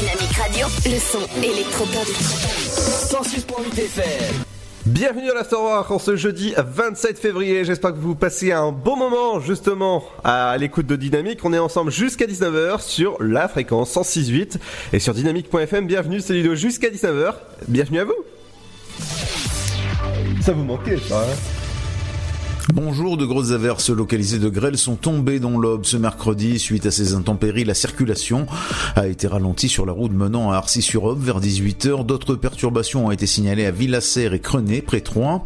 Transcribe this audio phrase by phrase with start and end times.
[0.00, 0.66] Dynamique Radio.
[0.84, 2.06] Le son électropop.
[2.06, 4.44] 106.8 FM.
[4.86, 7.64] Bienvenue dans l'Afterwork en ce jeudi 27 février.
[7.64, 11.44] J'espère que vous passez un bon moment justement à l'écoute de Dynamique.
[11.44, 14.58] On est ensemble jusqu'à 19h sur la fréquence 106.8
[14.92, 15.86] et sur dynamique.fm.
[15.88, 17.34] Bienvenue, c'est jusqu'à 19h.
[17.66, 18.24] Bienvenue à vous.
[20.42, 21.57] Ça vous manquait ça hein?
[22.74, 26.58] Bonjour, de grosses averses localisées de grêle sont tombées dans l'Aube ce mercredi.
[26.58, 28.46] Suite à ces intempéries, la circulation
[28.94, 32.04] a été ralentie sur la route menant à Arcis-sur-Aube vers 18h.
[32.04, 35.42] D'autres perturbations ont été signalées à Villasserre et Crenay, près Troyes.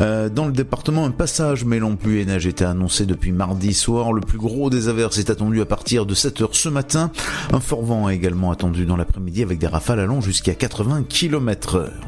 [0.00, 4.12] Euh, dans le département, un passage mêlant pluie et neige était annoncé depuis mardi soir.
[4.12, 7.12] Le plus gros des averses est attendu à partir de 7h ce matin.
[7.52, 11.76] Un fort vent est également attendu dans l'après-midi avec des rafales allant jusqu'à 80 km
[11.76, 12.00] heure.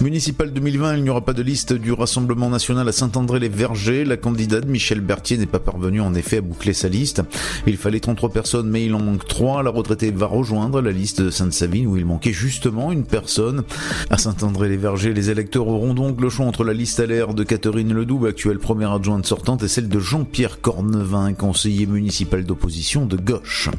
[0.00, 4.04] Municipal 2020, il n'y aura pas de liste du Rassemblement National à Saint-André-les-Vergers.
[4.04, 7.22] La candidate Michel Berthier n'est pas parvenue en effet à boucler sa liste.
[7.66, 9.62] Il fallait 33 personnes, mais il en manque 3.
[9.62, 13.62] La retraitée va rejoindre la liste de Sainte-Savine où il manquait justement une personne.
[14.10, 17.92] À Saint-André-les-Vergers, les électeurs auront donc le choix entre la liste à l'air de Catherine
[17.92, 23.70] Ledoux, actuelle première adjointe sortante, et celle de Jean-Pierre Cornevin, conseiller municipal d'opposition de gauche.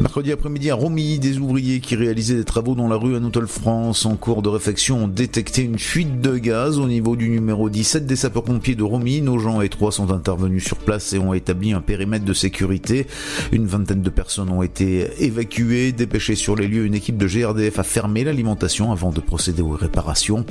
[0.00, 4.06] Mercredi après-midi à Romilly, des ouvriers qui réalisaient des travaux dans la rue Anatole France
[4.06, 8.06] en cours de réfection ont détecté une fuite de gaz au niveau du numéro 17
[8.06, 9.22] des sapeurs-pompiers de Romilly.
[9.22, 13.06] Nos gens et trois sont intervenus sur place et ont établi un périmètre de sécurité.
[13.52, 16.84] Une vingtaine de personnes ont été évacuées, dépêchées sur les lieux.
[16.86, 20.44] Une équipe de GRDF a fermé l'alimentation avant de procéder aux réparations.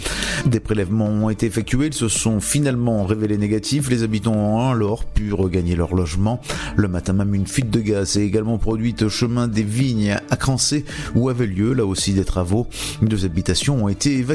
[0.45, 1.87] Des prélèvements ont été effectués.
[1.87, 3.89] Ils se sont finalement révélés négatifs.
[3.89, 6.41] Les habitants ont alors pu regagner leur logement.
[6.75, 10.35] Le matin même, une fuite de gaz est également produite au chemin des Vignes à
[10.37, 10.85] Crancé
[11.15, 12.67] où avaient lieu là aussi des travaux.
[13.01, 14.28] Deux habitations ont été évacuées.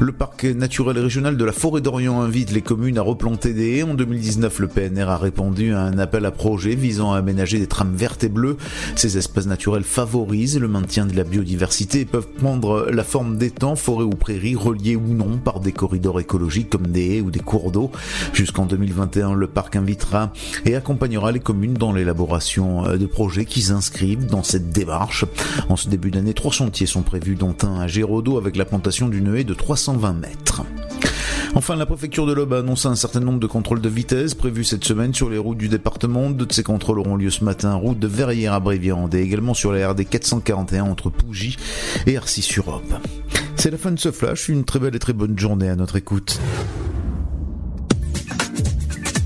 [0.00, 3.82] Le parc naturel régional de la forêt d'Orient invite les communes à replanter des haies.
[3.82, 7.66] En 2019, le PNR a répondu à un appel à projet visant à aménager des
[7.66, 8.56] trames vertes et bleues.
[8.94, 13.76] Ces espaces naturels favorisent le maintien de la biodiversité et peuvent prendre la forme d'étangs,
[13.76, 17.40] forêts ou prairies reliés ou non par des corridors écologiques comme des haies ou des
[17.40, 17.92] cours d'eau.
[18.32, 20.32] Jusqu'en 2021, le parc invitera
[20.64, 25.26] et accompagnera les communes dans l'élaboration de projets qui s'inscrivent dans cette démarche.
[25.68, 28.85] En ce début d'année, trois chantiers sont prévus, dont un à Géraudot avec la plantation
[28.86, 30.62] d'une haie de 320 mètres.
[31.54, 34.64] Enfin, la préfecture de l'Aube a annoncé un certain nombre de contrôles de vitesse prévus
[34.64, 36.30] cette semaine sur les routes du département.
[36.30, 39.72] De ces contrôles auront lieu ce matin, route de Verrières à Bréviande et également sur
[39.72, 41.56] la RD 441 entre Pougy
[42.06, 43.00] et Arcis-sur-Aube.
[43.56, 45.96] C'est la fin de ce flash, une très belle et très bonne journée à notre
[45.96, 46.38] écoute.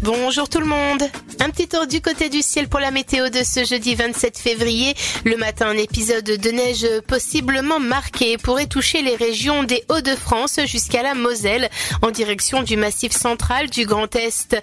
[0.03, 1.03] Bonjour tout le monde
[1.41, 4.95] Un petit tour du côté du ciel pour la météo de ce jeudi 27 février.
[5.25, 11.03] Le matin, un épisode de neige possiblement marqué pourrait toucher les régions des Hauts-de-France jusqu'à
[11.03, 11.69] la Moselle
[12.01, 14.57] en direction du massif central du Grand Est.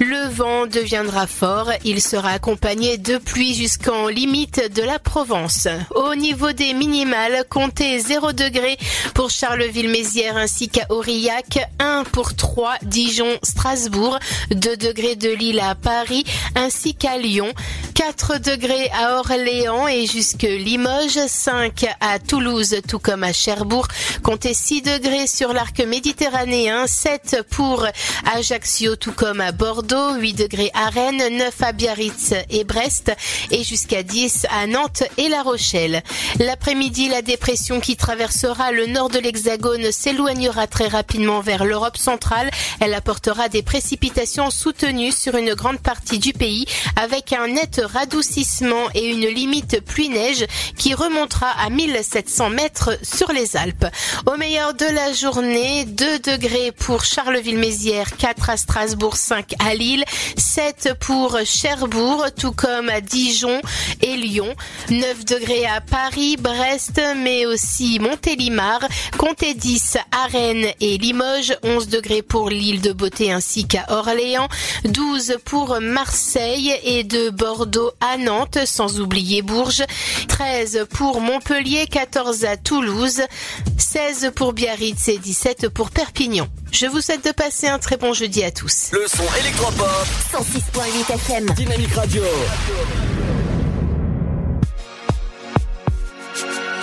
[0.00, 1.70] Le vent deviendra fort.
[1.84, 5.68] Il sera accompagné de pluie jusqu'en limite de la Provence.
[5.94, 8.76] Au niveau des minimales, comptez 0 degré
[9.14, 14.18] pour Charleville-Mézières ainsi qu'à Aurillac, 1 pour 3, Dijon, Strasbourg,
[14.50, 16.24] 2 degrés de Lille à Paris
[16.56, 17.52] ainsi qu'à Lyon,
[17.94, 23.86] 4 degrés à Orléans et jusque Limoges, 5 à Toulouse tout comme à Cherbourg,
[24.22, 27.86] comptez 6 degrés sur l'arc méditerranéen, 7 pour
[28.34, 33.12] Ajaccio tout comme à Bordeaux, 8 degrés à Rennes, 9 à Biarritz et Brest
[33.50, 36.02] et jusqu'à 10 à Nantes et La Rochelle.
[36.38, 42.50] L'après-midi, la dépression qui traversera le nord de l'Hexagone s'éloignera très rapidement vers l'Europe centrale.
[42.80, 46.64] Elle apportera des précipitations soutenues sur une grande partie du pays
[46.94, 53.56] avec un net radoucissement et une limite pluie-neige qui remontera à 1700 mètres sur les
[53.56, 53.86] Alpes.
[54.26, 60.04] Au meilleur de la journée, 2 degrés pour Charleville-Mézières, 4 à Strasbourg, 5 à Lille,
[60.36, 63.60] 7 pour Cherbourg, tout comme à Dijon
[64.02, 64.54] et Lyon,
[64.90, 68.86] 9 degrés à Paris, Brest, mais aussi Montélimar,
[69.18, 74.48] comptez 10 à Rennes et Limoges, 11 degrés pour l'île de Beauté ainsi qu'à Orléans,
[74.84, 79.84] 12 pour Marseille et de Bordeaux à Nantes, sans oublier Bourges,
[80.28, 83.22] 13 pour Montpellier, 14 à Toulouse,
[83.78, 86.46] 16 pour Biarritz et 17 pour Perpignan.
[86.72, 88.90] Je vous souhaite de passer un très bon jeudi à tous.
[88.92, 89.88] Le son électropop.
[90.32, 91.50] 106.8 FM.
[91.50, 92.22] Dynamique Radio.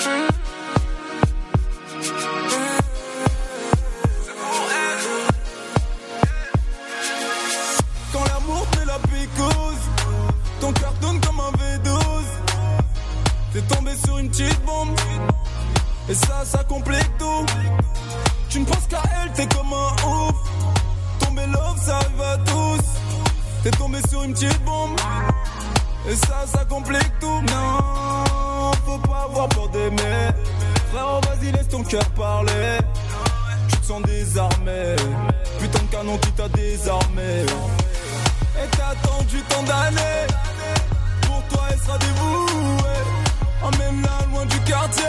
[0.05, 0.46] Mm.
[16.09, 17.45] Et ça, ça complique tout.
[18.49, 20.35] Tu ne penses qu'à elle, t'es comme un ouf.
[21.19, 22.85] Tomber love, ça arrive à tous.
[23.63, 24.97] T'es tombé sur une petite bombe.
[26.09, 27.41] Et ça, ça complique tout.
[27.41, 30.31] Non, faut pas avoir peur d'aimer.
[30.93, 32.77] Frérot, vas-y, laisse ton cœur parler.
[33.67, 34.95] Tu te sens désarmé.
[35.59, 37.43] Putain de canon qui t'a désarmé.
[37.43, 40.27] Et t'as attendu tant d'années.
[41.23, 43.26] Pour toi, elle sera dévouée.
[43.61, 45.03] Emmène-la loin du quartier.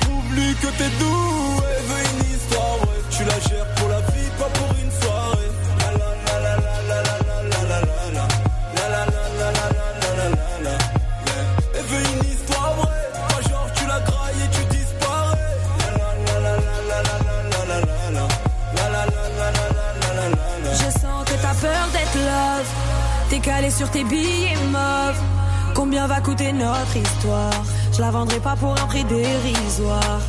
[0.00, 1.72] Prouve-lui que t'es doué.
[1.88, 3.00] Veux une histoire, ouais.
[3.10, 5.50] Tu la gères pour la vie, pas pour une soirée.
[5.80, 6.56] La la la
[6.90, 7.16] la la
[11.98, 13.10] une histoire vraie.
[13.48, 15.56] Genre tu la grailles et tu disparais.
[15.78, 16.52] La la la
[16.88, 18.26] la la la la.
[20.72, 22.70] Je sens que t'as peur d'être love.
[23.30, 25.35] T'es calé sur tes billets mauves.
[25.76, 27.52] Combien va coûter notre histoire?
[27.92, 30.20] Je la vendrai pas pour un prix dérisoire.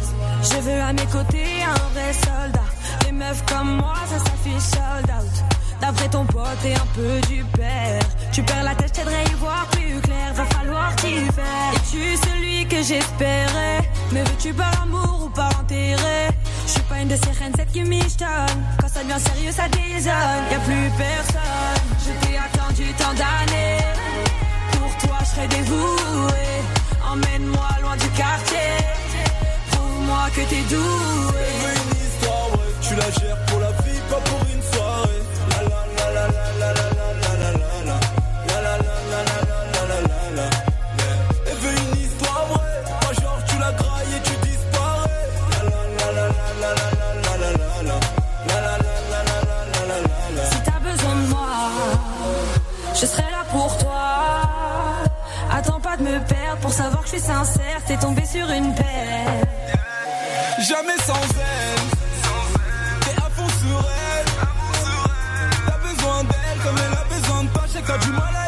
[0.43, 2.67] Je veux à mes côtés un vrai soldat.
[3.05, 5.55] Les meufs comme moi, ça s'affiche sold out.
[5.79, 8.01] D'après ton pote et un peu du père.
[8.33, 10.33] Tu perds la tête, je t'aiderai à y voir plus clair.
[10.33, 11.71] Va falloir t'y faire.
[11.75, 13.89] Es-tu celui que j'espérais?
[14.11, 16.27] Me veux-tu par amour ou par intérêt
[16.65, 18.59] Je suis pas une de ces reines, cette qui michetonne.
[18.81, 20.43] Quand ça devient sérieux, ça désonne.
[20.51, 21.87] Y a plus personne.
[22.05, 23.77] Je t'ai attendu tant d'années
[24.87, 26.45] pour toi, je serai dévoué.
[27.11, 28.71] Emmène-moi loin du quartier.
[29.71, 31.47] Prouve-moi que t'es doué.
[31.75, 35.21] une histoire, ouais, tu la gères pour la vie, pas pour une soirée.
[35.51, 36.27] La la la la
[36.59, 36.96] la la la.
[55.99, 57.81] Me perdre pour savoir que je suis sincère.
[57.85, 59.41] T'es tombé sur une paire.
[60.59, 61.81] Jamais sans elle.
[63.01, 64.25] T'es à fond sur elle.
[65.65, 67.63] T'as besoin d'elle comme elle a besoin de toi.
[67.71, 68.46] J'ai du mal à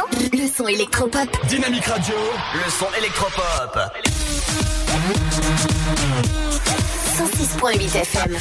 [0.00, 1.28] Radio, le son électropop.
[1.48, 2.14] Dynamique Radio,
[2.54, 3.78] le son électropop.
[7.16, 8.38] 106.8 FM.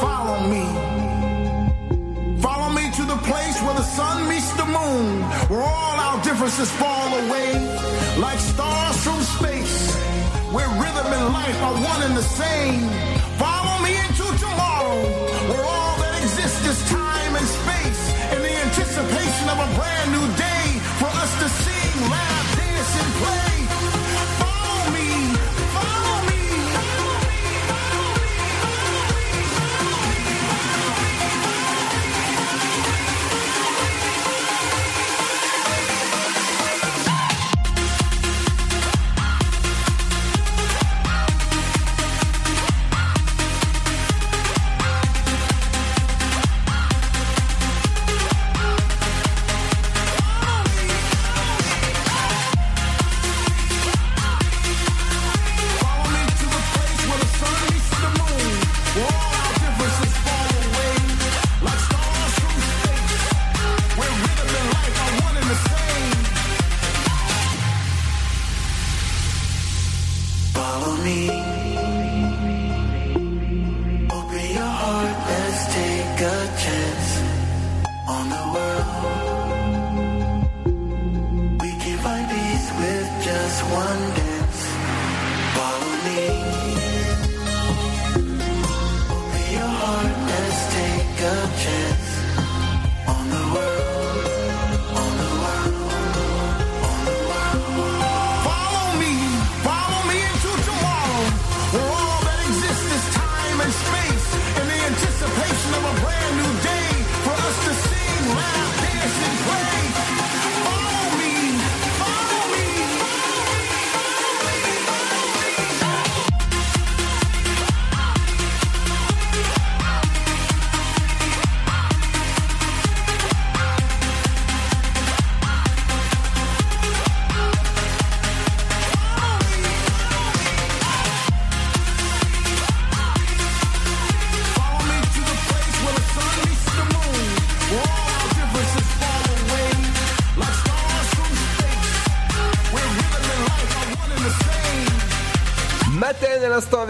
[0.00, 0.64] Follow me.
[2.40, 6.70] Follow me to the place where the sun meets the moon, where all our differences
[6.72, 7.52] fall away
[8.18, 9.69] like stars from space,
[10.52, 12.88] where rhythm and life are one and the same.
[13.38, 14.98] Follow me into tomorrow,
[15.50, 18.02] where all that exists is time and space,
[18.34, 20.66] in the anticipation of a brand new day
[20.98, 23.49] for us to sing, laugh, dance, and play.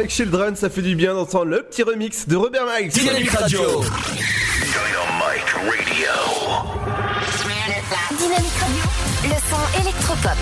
[0.00, 2.90] Avec Children, ça fait du bien d'entendre le petit remix de Robert Mike.
[2.92, 3.60] Dynamique Radio.
[8.16, 8.80] Dynamique Radio,
[9.24, 10.38] le son électropop.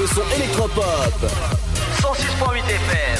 [0.00, 0.84] Le son électropop.
[2.00, 3.18] 106.8 FM.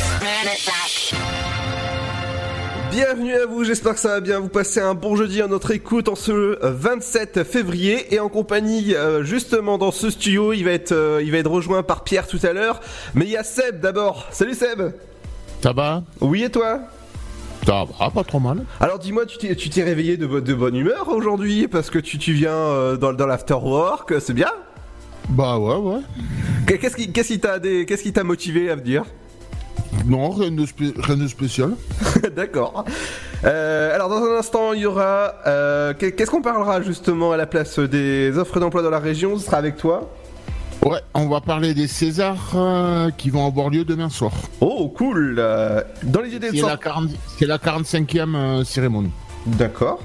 [2.92, 4.38] Bienvenue à vous, j'espère que ça va bien.
[4.38, 8.94] Vous passez un bon jeudi à notre écoute en ce 27 février et en compagnie
[8.94, 12.28] euh, justement dans ce studio, il va être euh, il va être rejoint par Pierre
[12.28, 12.80] tout à l'heure,
[13.14, 14.28] mais il y a Seb d'abord.
[14.30, 14.92] Salut Seb.
[15.66, 16.78] Ça va Oui et toi?
[17.66, 18.58] Ça va, pas trop mal.
[18.78, 19.36] Alors dis-moi, tu
[19.68, 21.66] t'es réveillé de, bo- de bonne humeur aujourd'hui?
[21.66, 24.52] Parce que tu, tu viens euh, dans, dans l'afterwork, c'est bien?
[25.28, 26.00] Bah ouais, ouais.
[26.68, 29.02] Qu'est- Qu'est-ce qui t'a motivé à venir?
[30.06, 31.72] Non, rien de, spé- rien de spécial.
[32.36, 32.84] D'accord.
[33.44, 35.34] Euh, alors dans un instant, il y aura.
[35.48, 39.36] euh, qu'est- Qu'est-ce qu'on parlera justement à la place des offres d'emploi dans la région?
[39.36, 40.12] Ce sera avec toi?
[40.86, 44.30] Ouais, on va parler des Césars euh, qui vont avoir lieu demain soir.
[44.60, 45.34] Oh, cool.
[45.36, 46.84] Euh, Dans les idées de C'est la, sortie.
[46.84, 49.10] 40 c'est la 45e euh, cérémonie.
[49.46, 49.98] D'accord.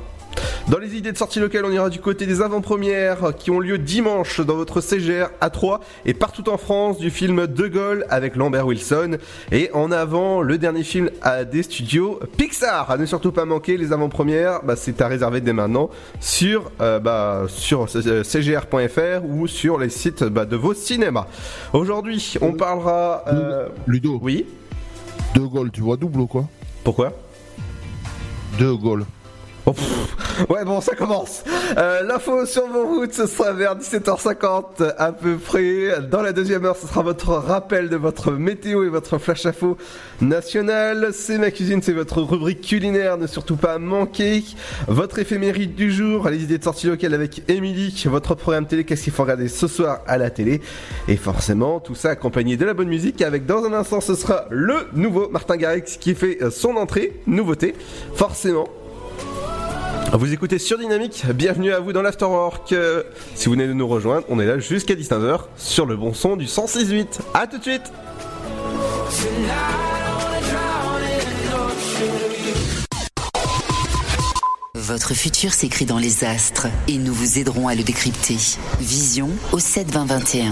[0.67, 3.77] Dans les idées de sortie locale, on ira du côté des avant-premières qui ont lieu
[3.77, 8.35] dimanche dans votre CGR à 3 et partout en France du film De Gaulle avec
[8.37, 9.17] Lambert Wilson.
[9.51, 12.89] Et en avant, le dernier film à des studios Pixar.
[12.89, 15.89] À ne surtout pas manquer les avant-premières, bah, c'est à réserver dès maintenant
[16.21, 21.27] sur, euh, bah, sur euh, cgr.fr ou sur les sites bah, de vos cinémas.
[21.73, 23.25] Aujourd'hui, on parlera.
[23.27, 24.19] euh, Ludo.
[24.21, 24.45] Oui.
[25.35, 26.45] De Gaulle, tu vois double ou quoi
[26.83, 27.11] Pourquoi?
[28.57, 29.05] De Gaulle.
[30.49, 31.43] Ouais bon ça commence.
[31.77, 36.01] Euh, L'info sur vos routes ce sera vers 17h50 à peu près.
[36.09, 39.77] Dans la deuxième heure ce sera votre rappel de votre météo et votre flash info
[40.19, 41.09] national.
[41.13, 43.17] C'est ma cuisine, c'est votre rubrique culinaire.
[43.17, 44.43] Ne surtout pas manquer
[44.87, 49.03] Votre éphéméride du jour, les idées de sortie locale avec Émilie Votre programme télé, qu'est-ce
[49.03, 50.61] qu'il faut regarder ce soir à la télé?
[51.07, 54.45] Et forcément tout ça accompagné de la bonne musique Avec dans un instant ce sera
[54.49, 57.21] le nouveau Martin Garrix qui fait son entrée.
[57.27, 57.75] Nouveauté,
[58.15, 58.67] forcément
[60.13, 62.73] vous écoutez sur Dynamique, bienvenue à vous dans l'Afterwork.
[62.73, 63.03] Euh,
[63.33, 66.35] si vous venez de nous rejoindre, on est là jusqu'à 19h sur le bon son
[66.35, 67.21] du 168.
[67.33, 67.93] A tout de suite
[74.75, 78.37] Votre futur s'écrit dans les astres et nous vous aiderons à le décrypter.
[78.81, 80.51] Vision au 72021.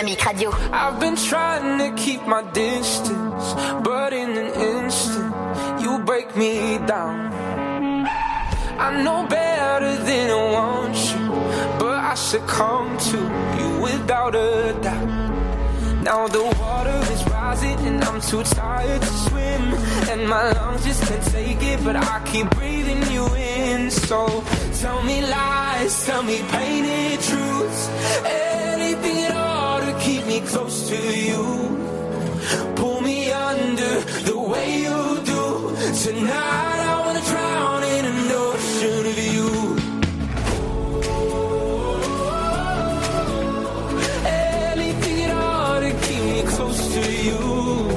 [0.00, 0.50] Dynamique Radio.
[0.72, 3.52] I've been trying to keep my distance,
[3.84, 5.34] but in an instant,
[5.82, 7.34] you break me down.
[8.78, 11.28] I know better than I want you,
[11.78, 13.18] but I succumb to
[13.58, 15.20] you without a doubt.
[16.02, 19.62] Now the water is rising and I'm too tired to swim
[20.08, 24.42] And my lungs just can't take it but I keep breathing you in So
[24.80, 27.90] tell me lies, tell me painted truths
[28.24, 29.09] Anything
[30.30, 31.44] me close to you.
[32.76, 33.92] Pull me under
[34.28, 35.00] the way you
[35.32, 35.44] do.
[36.04, 39.50] Tonight I wanna drown in an ocean of you.
[44.70, 47.89] Anything at all to keep me close to you.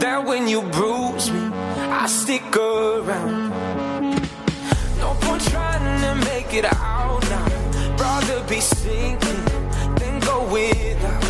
[0.00, 1.50] That when you bruise me,
[2.02, 3.50] I stick around.
[4.98, 7.96] No point trying to make it out now.
[7.96, 9.44] Rather be sinking
[10.00, 11.24] than go without.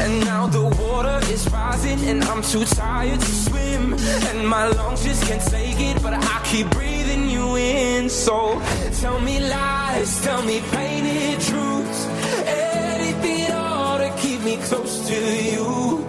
[0.00, 3.94] And now the water is rising, and I'm too tired to swim.
[4.28, 8.08] And my lungs just can't take it, but I keep breathing you in.
[8.08, 8.60] So
[9.00, 12.06] tell me lies, tell me painted truths.
[12.46, 15.18] Anything all to keep me close to
[15.52, 15.99] you.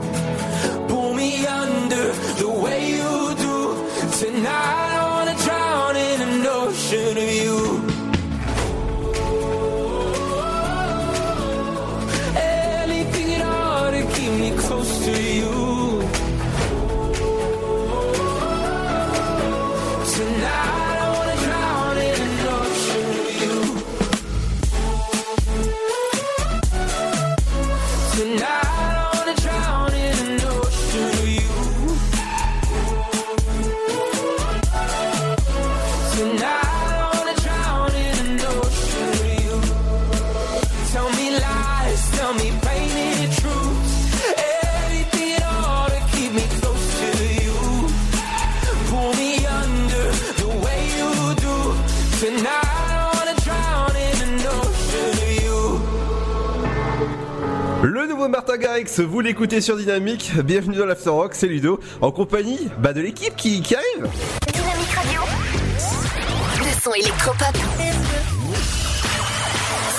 [2.01, 3.75] The way you do.
[4.17, 7.70] Tonight I wanna drown in an ocean of you.
[58.21, 60.31] Nouveau Martin Garrix, vous l'écoutez sur Dynamique.
[60.43, 64.11] Bienvenue dans l'After Rock, c'est Ludo, en compagnie bah, de l'équipe qui, qui arrive.
[64.53, 65.21] Dynamique Radio.
[66.59, 67.57] Le son électropop.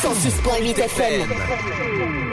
[0.02, 2.31] 106.8 FM.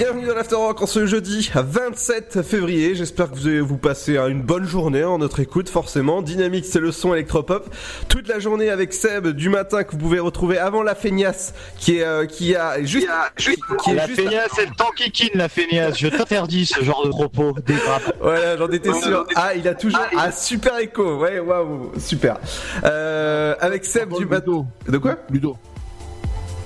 [0.00, 2.94] Bienvenue dans l'After Rock en ce jeudi 27 février.
[2.94, 6.22] J'espère que vous avez vous passez une bonne journée en notre écoute forcément.
[6.22, 7.68] Dynamique, c'est le son électropop.
[8.08, 11.98] Toute la journée avec Seb du matin que vous pouvez retrouver avant la feignasse qui
[11.98, 15.10] est euh, qui a juste qui, qui est la juste feignasse, c'est le temps qui
[15.10, 15.98] quitte la feignasse.
[15.98, 17.52] Je t'interdis ce genre de propos.
[17.66, 18.16] Dégrappe.
[18.22, 19.26] Voilà, j'en étais sûr.
[19.34, 21.18] Ah, il a toujours un super écho.
[21.18, 22.38] Ouais, waouh, super.
[22.84, 24.64] Euh, avec Seb du matin.
[24.88, 25.16] De quoi?
[25.28, 25.58] Ludo.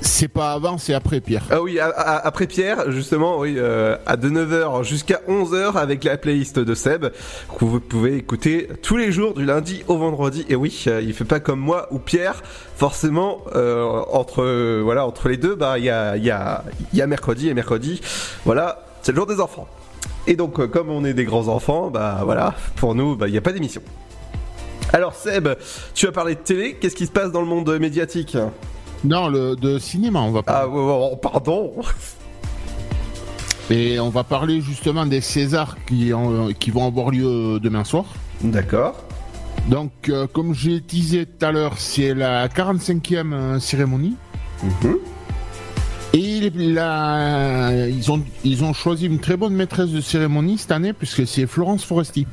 [0.05, 1.45] C'est pas avant, c'est après Pierre.
[1.51, 6.59] Ah oui, après Pierre, justement, oui, euh, à de 9h jusqu'à 11h avec la playlist
[6.59, 7.07] de Seb,
[7.59, 10.45] que vous pouvez écouter tous les jours du lundi au vendredi.
[10.51, 12.43] Et oui, euh, il fait pas comme moi ou Pierre,
[12.77, 18.03] forcément, euh, entre, euh, voilà, entre les deux, bah, il y a, mercredi et mercredi,
[18.45, 19.67] voilà, c'est le jour des enfants.
[20.27, 23.39] Et donc, comme on est des grands enfants, bah voilà, pour nous, bah, il n'y
[23.39, 23.83] a pas d'émission.
[24.93, 25.49] Alors Seb,
[25.95, 28.37] tu as parlé de télé, qu'est-ce qui se passe dans le monde médiatique?
[29.05, 31.73] Non, le, de cinéma, on va Ah, ouais, ouais, pardon
[33.71, 38.05] Et on va parler justement des Césars qui, en- qui vont avoir lieu demain soir.
[38.41, 39.05] D'accord.
[39.69, 44.17] Donc, euh, comme j'ai teasé tout à l'heure, c'est la 45e euh, cérémonie.
[44.63, 44.97] Mhm.
[46.15, 50.93] Et la- ils, ont, ils ont choisi une très bonne maîtresse de cérémonie cette année,
[50.93, 52.27] puisque c'est Florence Foresti.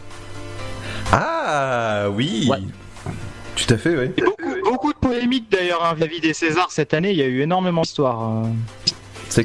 [1.12, 2.50] Ah oui
[3.56, 4.12] Tout à fait, oui.
[4.24, 7.42] Beaucoup, beaucoup de polémiques d'ailleurs hein, vis-à-vis des Césars cette année, il y a eu
[7.42, 8.44] énormément d'histoires.
[8.46, 8.48] euh.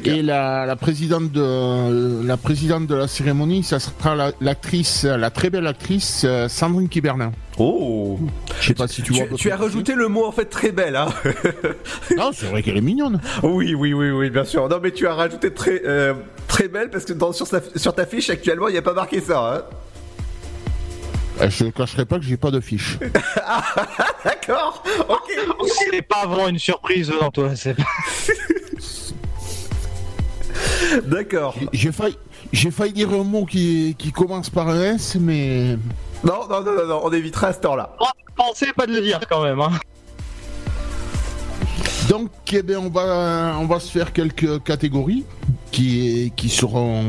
[0.03, 5.29] Et la, la présidente de la présidente de la cérémonie, ça sera la- l'actrice, la,
[5.29, 7.31] très belle actrice euh, Sandrine Kiberlin.
[7.57, 8.19] Oh
[8.59, 9.25] Je sais pas si tu, vois.
[9.37, 11.07] Tu as rajouté le mot en fait très belle, hein
[12.01, 12.15] c'est.
[12.17, 13.21] Non, c'est vrai qu'elle est mignonne.
[13.43, 14.67] Oui, oui, oui, oui, bien sûr.
[14.67, 16.13] Non, mais tu as rajouté très, euh,
[16.49, 18.93] très belle parce que dans, sur, sa- sur ta fiche actuellement, il n'y a pas
[18.93, 19.53] marqué ça.
[19.55, 19.61] Hein
[21.39, 22.97] Je ne cacherai pas que j'ai pas de fiche.
[24.23, 24.83] D'accord.
[25.07, 25.31] Ok.
[25.91, 27.55] C'est pas vraiment une surprise dans toi.
[27.55, 27.75] C'est
[31.05, 31.55] D'accord.
[31.73, 32.17] J'ai failli,
[32.51, 35.77] j'ai failli dire un mot qui, qui commence par un S, mais.
[36.23, 37.95] Non, non, non, non, non, on évitera à ce temps-là.
[38.35, 39.59] Pensez pas de le dire quand même.
[39.59, 39.71] Hein.
[42.09, 45.25] Donc, eh bien, on va, on va se faire quelques catégories
[45.71, 47.03] qui, qui seront.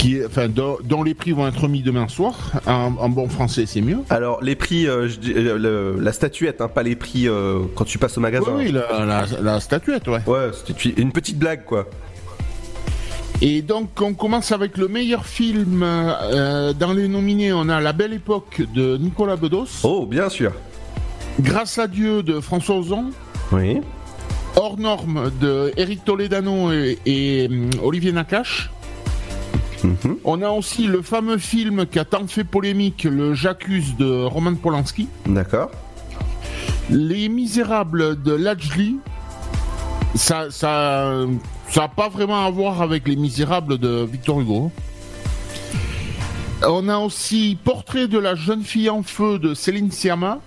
[0.00, 2.34] Qui, enfin, dont, dont les prix vont être remis demain soir.
[2.66, 3.98] En, en bon français, c'est mieux.
[4.08, 7.58] Alors, les prix, euh, je dis- euh, le- la statuette, hein, pas les prix euh,
[7.74, 8.46] quand tu passes au magasin.
[8.56, 10.20] Oui, oui, la, la- la statuette, ouais.
[10.26, 11.86] Ouais, c'était une petite blague, quoi.
[13.42, 15.80] Et donc, on commence avec le meilleur film.
[15.80, 19.66] dans les nominés, on a La Belle Époque de Nicolas Bedos.
[19.82, 20.52] Oh, bien sûr.
[21.40, 23.10] Grâce à Dieu de François Ozon.
[23.52, 23.80] Oui.
[24.56, 28.70] Hors norme de Eric Toledano et, et, hum, Olivier Nakache.
[30.24, 34.54] On a aussi le fameux film qui a tant fait polémique, le J'accuse de Roman
[34.54, 35.08] Polanski.
[35.26, 35.70] D'accord.
[36.90, 38.98] Les Misérables de Lajli.
[40.14, 41.12] Ça, ça,
[41.68, 44.72] ça a pas vraiment à voir avec Les Misérables de Victor Hugo.
[46.66, 50.40] On a aussi Portrait de la jeune fille en feu de Céline Sciamma.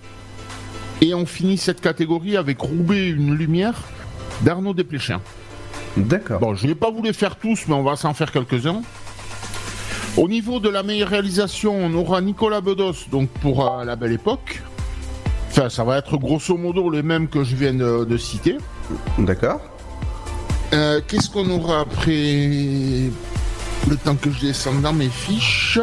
[1.00, 3.82] Et on finit cette catégorie avec Roubaix une lumière
[4.42, 5.20] d'Arnaud Desplechin.
[5.96, 6.40] D'accord.
[6.40, 8.82] Bon, je n'ai pas voulu faire tous, mais on va s'en faire quelques-uns.
[10.16, 14.12] Au niveau de la meilleure réalisation, on aura Nicolas Bedos, donc pour euh, La Belle
[14.12, 14.62] Époque.
[15.50, 18.58] Enfin, ça va être grosso modo les mêmes que je viens de, de citer.
[19.18, 19.60] D'accord.
[20.72, 23.10] Euh, Qu'est-ce qu'on aura après
[23.90, 25.80] le temps que je descende dans mes fiches?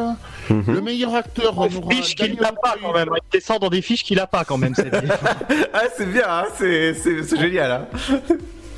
[0.50, 0.64] Mhm.
[0.76, 3.10] Le meilleur acteur, on aura Fiches qu'il n'a pas quand même.
[3.16, 4.74] Il descend dans des fiches qu'il a pas quand même.
[5.74, 7.72] ah, c'est bien, hein, c'est génial.
[7.72, 8.26] Hein.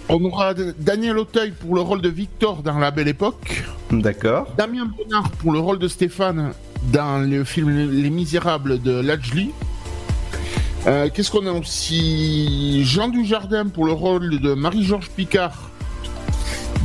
[0.10, 3.63] On aura Daniel Auteuil pour le rôle de Victor dans La Belle Époque.
[3.92, 4.48] D'accord.
[4.58, 6.54] Damien Bonnard pour le rôle de Stéphane
[6.92, 9.52] dans le film Les Misérables de Lajli.
[10.88, 12.84] Euh, Qu'est-ce qu'on a aussi?
[12.84, 15.70] Jean Dujardin pour le rôle de Marie-Georges Picard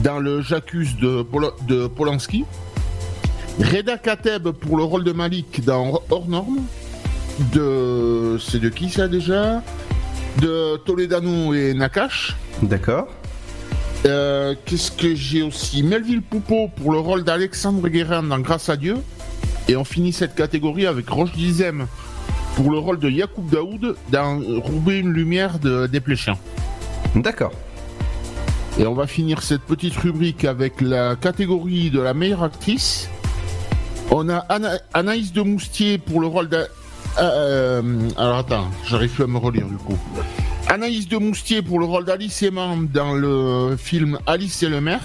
[0.05, 1.23] dans le J'accuse de
[1.89, 2.45] Polanski.
[3.59, 6.61] Reda Kateb pour le rôle de Malik dans Hors Norme.
[7.53, 8.39] De.
[8.41, 9.63] C'est de qui ça déjà?
[10.41, 12.37] De Toledano et Nakash.
[12.63, 13.09] D'accord.
[14.07, 18.77] Euh, Qu'est-ce que j'ai aussi Melville Poupeau pour le rôle d'Alexandre Guérin dans Grâce à
[18.77, 18.97] Dieu.
[19.69, 21.87] Et on finit cette catégorie avec Roche Dizem
[22.55, 26.37] pour le rôle de Yacoub Daoud dans Roubaix une lumière de Desplechin.
[27.17, 27.53] D'accord.
[28.79, 33.09] Et on va finir cette petite rubrique avec la catégorie de la meilleure actrice.
[34.11, 36.65] On a Ana- Anaïs de Moustier pour le rôle de...
[37.19, 37.83] Euh,
[38.17, 39.99] alors attends, j'arrive plus à me relire du coup.
[40.69, 45.05] Anaïs de Moustier pour le rôle d'Alice Aimant dans le film Alice et le maire.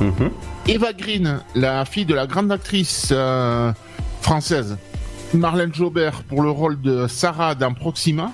[0.00, 0.30] Mhm.
[0.68, 3.72] Eva Green, la fille de la grande actrice euh,
[4.20, 4.76] française.
[5.34, 8.32] Marlène Jobert pour le rôle de Sarah dans Proxima.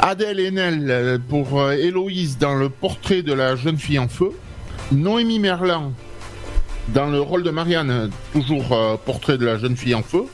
[0.00, 4.30] Adèle Haenel euh, pour euh, Héloïse dans le portrait de la jeune fille en feu.
[4.92, 5.92] Noémie Merlan
[6.88, 10.24] dans le rôle de Marianne, toujours euh, portrait de la jeune fille en feu.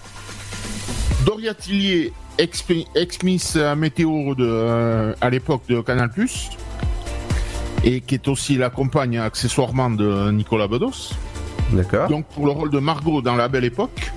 [1.24, 6.10] Doria Tillier, ex- ex-miss euh, météo de, euh, à l'époque de Canal+,
[7.84, 11.12] et qui est aussi la compagne accessoirement de Nicolas Bedos.
[11.72, 12.08] D'accord.
[12.08, 14.12] Donc pour le rôle de Margot dans La Belle Époque.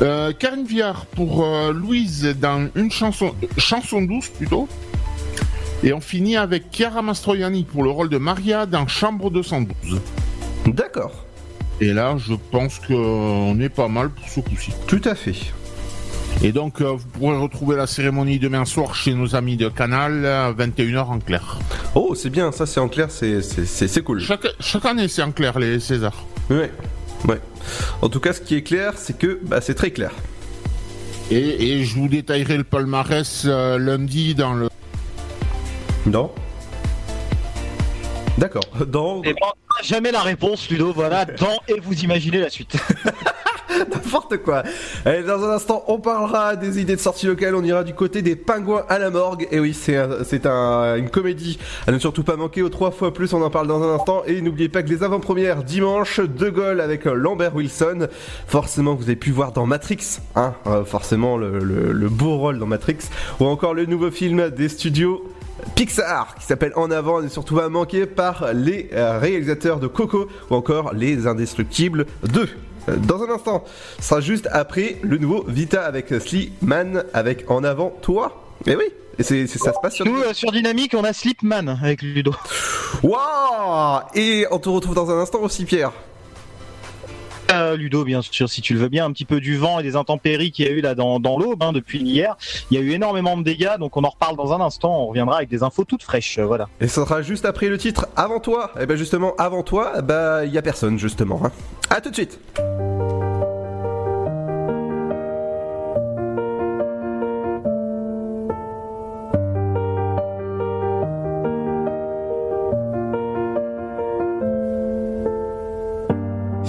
[0.00, 4.68] Euh, Karine Viard pour euh, Louise dans une chanson, chanson douce plutôt.
[5.84, 10.00] Et on finit avec Chiara Mastroianni pour le rôle de Maria dans Chambre 212.
[10.66, 11.24] D'accord.
[11.80, 14.72] Et là, je pense qu'on est pas mal pour ce coup-ci.
[14.86, 15.34] Tout à fait.
[16.44, 20.26] Et donc, euh, vous pourrez retrouver la cérémonie demain soir chez nos amis de Canal,
[20.26, 21.58] à 21h en clair.
[21.94, 24.20] Oh, c'est bien, ça c'est en clair, c'est c'est- c'est- c'est cool.
[24.20, 26.24] Chaque, chaque année, c'est en clair, les Césars.
[26.50, 26.70] Ouais,
[27.28, 27.40] ouais.
[28.00, 30.10] En tout cas, ce qui est clair, c'est que bah, c'est très clair.
[31.30, 34.68] Et, et je vous détaillerai le palmarès euh, lundi dans le.
[36.06, 36.32] Non
[38.36, 38.64] D'accord.
[38.88, 39.22] Dans.
[39.22, 40.92] Et ben, on n'a jamais la réponse, Ludo.
[40.92, 42.76] Voilà, dans et vous imaginez la suite.
[43.92, 44.62] N'importe quoi.
[45.04, 47.54] Allez, dans un instant, on parlera des idées de sortie locale.
[47.54, 49.46] On ira du côté des pingouins à la morgue.
[49.50, 52.90] Et oui, c'est un- c'est un- une comédie à ne surtout pas manquer aux trois
[52.90, 53.32] fois plus.
[53.32, 54.22] On en parle dans un instant.
[54.26, 58.08] Et n'oubliez pas que les avant-premières dimanche, De Gaulle avec Lambert Wilson.
[58.46, 62.98] Forcément, vous avez pu voir dans Matrix, hein, euh, forcément le, beau rôle dans Matrix,
[63.40, 65.22] ou encore le nouveau film des studios.
[65.76, 70.26] Pixar qui s'appelle En avant et surtout pas manqué par les euh, réalisateurs de Coco
[70.50, 72.48] ou encore les Indestructibles 2.
[72.88, 73.64] Euh, Dans un instant,
[73.98, 78.44] ce sera juste après le nouveau Vita avec euh, Slimane avec En avant toi.
[78.66, 78.84] Et oui,
[79.18, 80.06] et ça se passe sur.
[80.06, 82.34] Nous, euh, sur Dynamique, on a Slipman avec Ludo.
[83.02, 85.92] Waouh Et on te retrouve dans un instant aussi, Pierre.
[87.52, 89.82] Euh, Ludo, bien sûr, si tu le veux bien, un petit peu du vent et
[89.82, 92.36] des intempéries qu'il y a eu là dans, dans l'aube hein, depuis hier.
[92.70, 95.02] Il y a eu énormément de dégâts, donc on en reparle dans un instant.
[95.02, 96.38] On reviendra avec des infos toutes fraîches.
[96.38, 96.68] euh, Voilà.
[96.80, 98.72] Et ça sera juste après le titre Avant toi.
[98.80, 101.40] Et ben justement, avant toi, bah il y a personne justement.
[101.44, 101.50] Hein.
[101.90, 102.38] À tout de suite.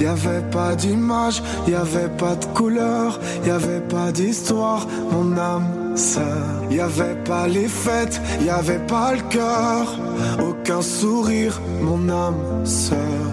[0.04, 5.96] Y avait pas d'image, y avait pas de couleur, y avait pas d'histoire, mon âme
[5.96, 6.46] sœur.
[6.70, 9.98] Y avait pas les fêtes, y avait pas le cœur,
[10.46, 13.30] aucun sourire, mon âme sœur.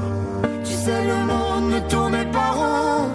[0.62, 3.08] Tu sais, le monde ne tournait pas rond.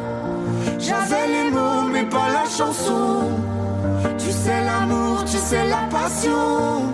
[0.77, 3.31] J'avais les mots, mais pas la chanson.
[4.17, 6.91] Tu sais, l'amour, tu sais, la passion.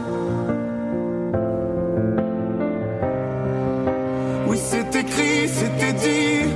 [4.92, 6.50] C'est écrit, c'était dit.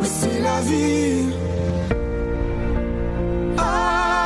[0.00, 1.34] Oui, c'est la vie.
[3.58, 4.23] Avant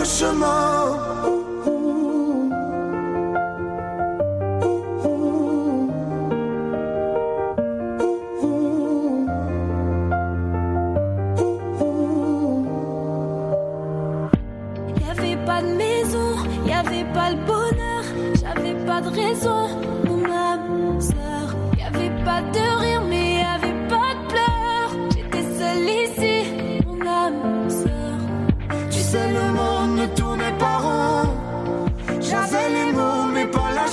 [0.00, 1.09] montré le chemin.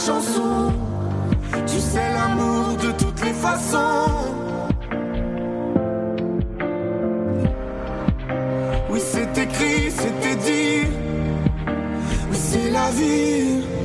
[0.07, 4.07] Tu sais, l'amour de toutes les façons.
[8.89, 10.87] Oui, c'est écrit, c'était dit.
[12.29, 13.76] Oui, c'est la vie.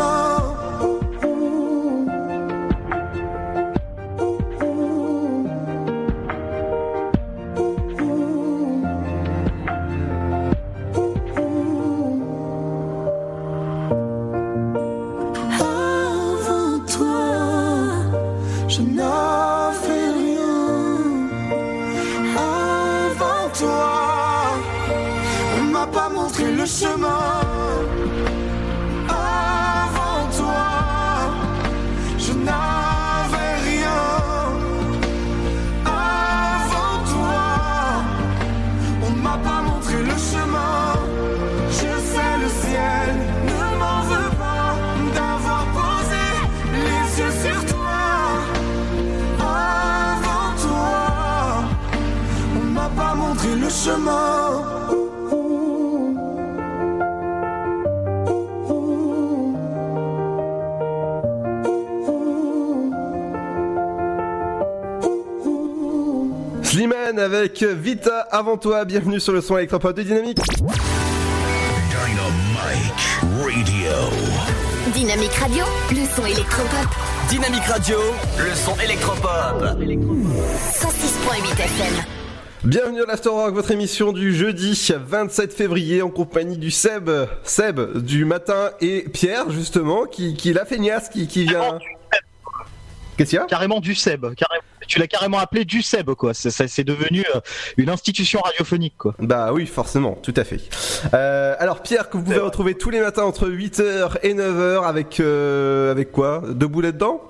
[0.00, 0.29] Le
[67.50, 68.84] avec Vita avant toi.
[68.84, 70.38] Bienvenue sur le son électropop de Dynamique.
[70.38, 70.68] Dynamite
[73.62, 73.90] Radio.
[74.94, 76.88] Dynamique Radio, le son électropop.
[77.28, 77.98] Dynamique Radio,
[78.38, 79.62] le son électropop.
[79.62, 82.04] 106.8 FM.
[82.64, 87.10] Bienvenue à l'Afterwork, votre émission du jeudi 27 février en compagnie du Seb,
[87.42, 91.78] Seb du matin et Pierre justement qui, qui la feignasse qui, qui vient.
[93.20, 94.34] Qu'est-ce qu'il y a Carrément du Seb.
[94.34, 96.32] Carrément, tu l'as carrément appelé du Seb, quoi.
[96.32, 97.40] C'est, devenu euh,
[97.76, 99.14] une institution radiophonique, quoi.
[99.18, 100.58] Bah oui, forcément, tout à fait.
[101.12, 105.20] Euh, alors Pierre, que vous pouvez retrouver tous les matins entre 8h et 9h avec
[105.20, 106.42] avec avec quoi?
[106.48, 107.29] Deux boulets dedans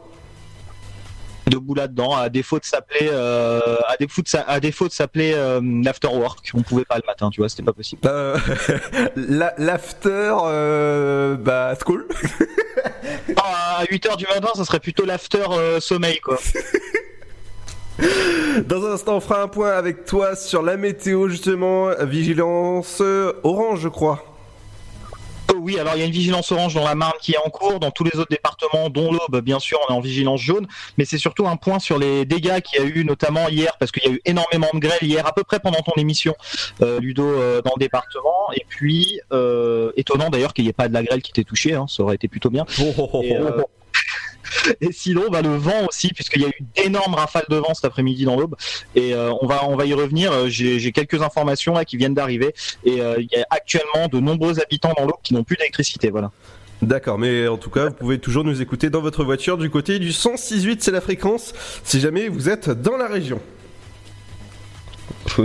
[1.50, 5.60] Debout là-dedans, à défaut de s'appeler, euh, à défaut de, à défaut de s'appeler euh,
[5.84, 8.02] l'afterwork, on pouvait pas le matin, tu vois, c'était pas possible.
[8.06, 8.36] Euh,
[9.16, 12.06] la- L'after, euh, bah school.
[13.36, 16.38] Ah, à 8h du matin, ça serait plutôt l'after euh, sommeil, quoi.
[18.66, 23.32] Dans un instant, on fera un point avec toi sur la météo justement, vigilance euh,
[23.42, 24.24] orange, je crois.
[25.52, 27.50] Oh oui, alors il y a une vigilance orange dans la Marne qui est en
[27.50, 30.66] cours, dans tous les autres départements, dont l'Aube, bien sûr, on est en vigilance jaune,
[30.96, 33.90] mais c'est surtout un point sur les dégâts qu'il y a eu, notamment hier, parce
[33.90, 36.34] qu'il y a eu énormément de grêle hier, à peu près pendant ton émission,
[36.82, 40.88] euh, Ludo, euh, dans le département, et puis, euh, étonnant d'ailleurs qu'il n'y ait pas
[40.88, 42.64] de la grêle qui t'ait touché, hein, ça aurait été plutôt bien.
[42.78, 43.79] Et, euh, et
[44.90, 48.24] sinon, bah, le vent aussi, puisqu'il y a eu d'énormes rafales de vent cet après-midi
[48.24, 48.56] dans l'Aube.
[48.94, 50.32] Et euh, on va on va y revenir.
[50.32, 52.54] Euh, J'ai quelques informations là qui viennent d'arriver.
[52.84, 56.10] Et euh, il y a actuellement de nombreux habitants dans l'Aube qui n'ont plus d'électricité.
[56.10, 56.30] Voilà.
[56.82, 59.98] D'accord, mais en tout cas, vous pouvez toujours nous écouter dans votre voiture du côté
[59.98, 61.52] du 106.8, c'est la fréquence,
[61.84, 63.38] si jamais vous êtes dans la région.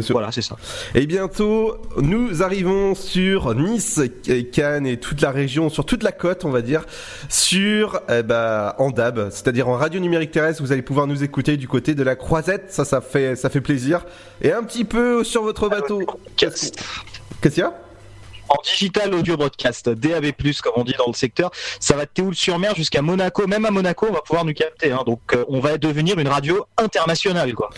[0.09, 0.57] Voilà, c'est ça.
[0.93, 4.01] Et bientôt, nous arrivons sur Nice,
[4.51, 6.85] Cannes et toute la région, sur toute la côte, on va dire,
[7.29, 10.61] sur eh bah, en DAB, c'est-à-dire en radio numérique terrestre.
[10.61, 13.61] Vous allez pouvoir nous écouter du côté de la Croisette, ça, ça fait, ça fait
[13.61, 14.05] plaisir.
[14.41, 16.01] Et un petit peu sur votre bateau.
[16.35, 16.71] Qu'est-ce
[17.41, 17.84] qu'il y a?
[18.49, 20.31] En digital audio broadcast, DAB+,
[20.63, 23.47] comme on dit dans le secteur, ça va de Théoul-sur-Mer jusqu'à Monaco.
[23.47, 24.91] Même à Monaco, on va pouvoir nous capter.
[24.91, 25.03] hein.
[25.05, 27.69] Donc, euh, on va devenir une radio internationale, quoi.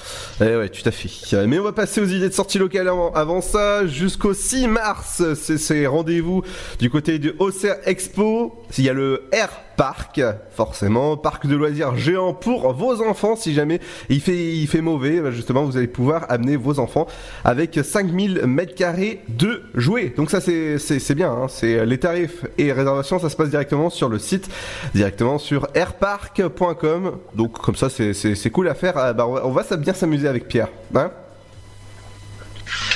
[0.41, 1.45] Eh ouais, tout à fait.
[1.47, 3.87] Mais on va passer aux idées de sortie locale avant, ça.
[3.87, 6.43] Jusqu'au 6 mars, c'est ces rendez-vous
[6.79, 8.63] du côté du Auxerre Expo.
[8.77, 13.35] Il y a le Air Park, forcément, parc de loisirs géant pour vos enfants.
[13.35, 17.07] Si jamais il fait, il fait mauvais, bah, justement, vous allez pouvoir amener vos enfants
[17.43, 20.13] avec 5000 mètres carrés de jouets.
[20.15, 21.31] Donc ça, c'est, c'est, bien.
[21.31, 21.47] hein.
[21.47, 24.49] C'est les tarifs et réservations, ça se passe directement sur le site,
[24.93, 27.17] directement sur airpark.com.
[27.35, 28.97] Donc comme ça, c'est, c'est, c'est cool à faire.
[28.97, 30.69] Ah, bah, on va, on bien s'amuser avec Pierre.
[30.95, 31.11] Hein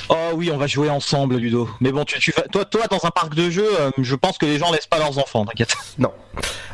[0.09, 1.69] Oh oui, on va jouer ensemble, Ludo.
[1.79, 4.45] Mais bon, tu, vas, toi, toi, dans un parc de jeux, euh, je pense que
[4.45, 5.75] les gens laissent pas leurs enfants, t'inquiète.
[5.99, 6.11] Non.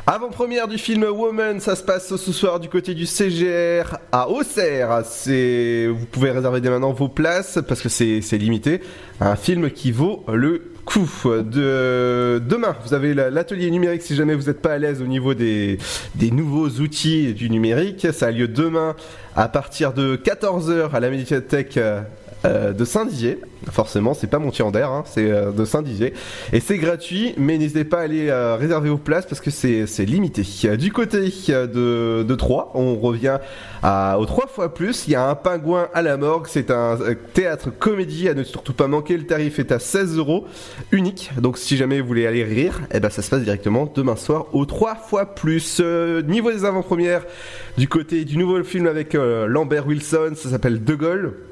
[0.05, 5.01] Avant-première du film Woman, ça se passe ce soir du côté du CGR à Auxerre.
[5.03, 8.81] Vous pouvez réserver dès maintenant vos places parce que c'est, limité.
[9.19, 11.09] Un film qui vaut le coup.
[11.25, 15.07] De, demain, vous avez la- l'atelier numérique si jamais vous n'êtes pas à l'aise au
[15.07, 15.77] niveau des,
[16.15, 18.07] des nouveaux outils du numérique.
[18.13, 18.95] Ça a lieu demain
[19.35, 21.77] à partir de 14h à la médiathèque
[22.45, 23.39] euh, de Saint-Dizier.
[23.71, 26.13] Forcément, c'est pas Montier-en-Der, hein, c'est euh, de Saint-Dizier.
[26.53, 30.05] Et c'est gratuit, mais n'hésitez pas à aller euh, réserver vos places parce que c'est
[30.05, 30.43] limité.
[30.77, 33.39] Du côté de, de Troyes, on revient
[33.81, 35.07] à, aux trois fois plus.
[35.07, 36.97] Il y a un pingouin à la morgue, c'est un
[37.33, 39.17] théâtre comédie à ne surtout pas manquer.
[39.17, 40.45] Le tarif est à 16 euros,
[40.91, 41.31] unique.
[41.39, 44.45] Donc si jamais vous voulez aller rire, eh ben ça se passe directement demain soir
[44.53, 45.81] aux trois fois plus.
[46.27, 47.23] Niveau des avant-premières,
[47.77, 51.46] du côté du nouveau film avec Lambert Wilson, ça s'appelle De Gaulle.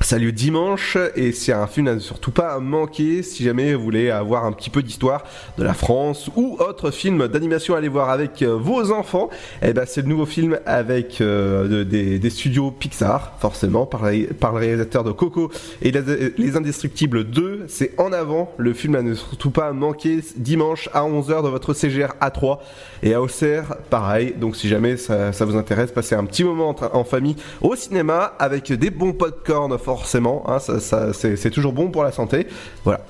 [0.00, 3.82] Ça lieu dimanche et c'est un film à ne surtout pas manquer si jamais vous
[3.82, 5.24] voulez avoir un petit peu d'histoire
[5.58, 9.28] de la France ou autre film d'animation à aller voir avec euh, vos enfants.
[9.60, 14.28] Et ben c'est le nouveau film avec euh, de- des, studios Pixar forcément par, le
[14.58, 15.50] réalisateur de Coco
[15.82, 17.64] et Les, Les Indestructibles 2.
[17.66, 21.74] C'est en avant le film à ne surtout pas manquer dimanche à 11h dans votre
[21.74, 22.58] CGR A3
[23.02, 24.32] et à Auxerre pareil.
[24.40, 28.34] Donc si jamais ça, vous intéresse, passez un petit moment en, en famille au cinéma
[28.38, 30.44] avec des bons popcorn forcément.
[30.48, 32.46] hein, ça, ça- c'est toujours bon pour la santé.
[32.84, 33.00] Voilà.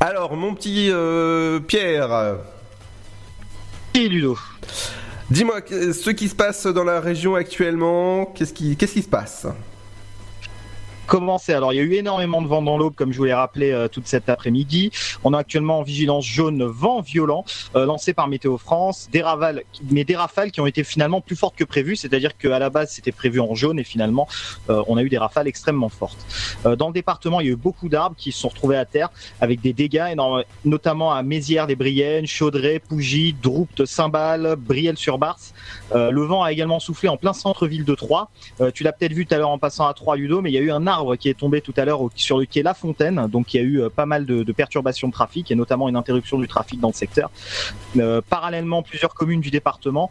[0.00, 2.36] Alors mon petit euh, Pierre.
[3.92, 4.38] Qui Ludo?
[5.30, 8.26] Dis-moi ce qui se passe dans la région actuellement.
[8.26, 9.46] Qu'est-ce qui qu'est-ce qui se passe?
[11.06, 11.52] Commencer.
[11.52, 13.70] Alors, il y a eu énormément de vent dans l'aube, comme je vous l'ai rappelé
[13.70, 14.90] euh, toute cet après-midi.
[15.24, 17.44] On est actuellement en vigilance jaune vent violent
[17.76, 19.08] euh, lancé par Météo France.
[19.12, 21.96] Des rafales, mais des rafales qui ont été finalement plus fortes que prévu.
[21.96, 24.28] C'est-à-dire qu'à la base, c'était prévu en jaune et finalement,
[24.70, 26.18] euh, on a eu des rafales extrêmement fortes.
[26.66, 28.84] Euh, dans le département, il y a eu beaucoup d'arbres qui se sont retrouvés à
[28.84, 35.54] terre avec des dégâts énormes, notamment à Mézières des Briennes, Chaudray, Pougy, Droupte, Saint-Bal, Brielle-sur-Barse.
[35.94, 38.28] Le vent a également soufflé en plein centre-ville de Troyes.
[38.74, 40.58] Tu l'as peut-être vu tout à l'heure en passant à Troyes, Ludo, mais il y
[40.58, 40.86] a eu un
[41.18, 43.26] qui est tombé tout à l'heure sur le quai La Fontaine.
[43.28, 45.88] Donc il y a eu euh, pas mal de, de perturbations de trafic et notamment
[45.88, 47.30] une interruption du trafic dans le secteur.
[47.96, 50.10] Euh, parallèlement, plusieurs communes du département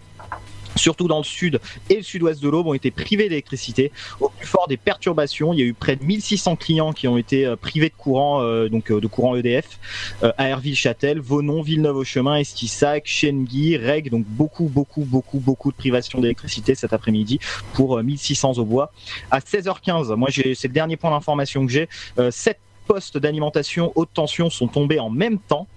[0.75, 1.59] surtout dans le sud
[1.89, 3.91] et le sud-ouest de l'Aube, ont été privées d'électricité.
[4.19, 7.17] Au plus fort des perturbations, il y a eu près de 1600 clients qui ont
[7.17, 9.79] été euh, privés de courant, euh, donc euh, de courant EDF,
[10.21, 16.75] à Herville-Châtel, Vonon, Villeneuve-au-Chemin, Estissac, Chenneguy, Reg, donc beaucoup, beaucoup, beaucoup, beaucoup de privations d'électricité
[16.75, 17.39] cet après-midi
[17.73, 18.91] pour euh, 1600 au bois.
[19.29, 23.91] À 16h15, moi j'ai, c'est le dernier point d'information que j'ai, euh, sept postes d'alimentation
[23.95, 25.67] haute tension sont tombés en même temps.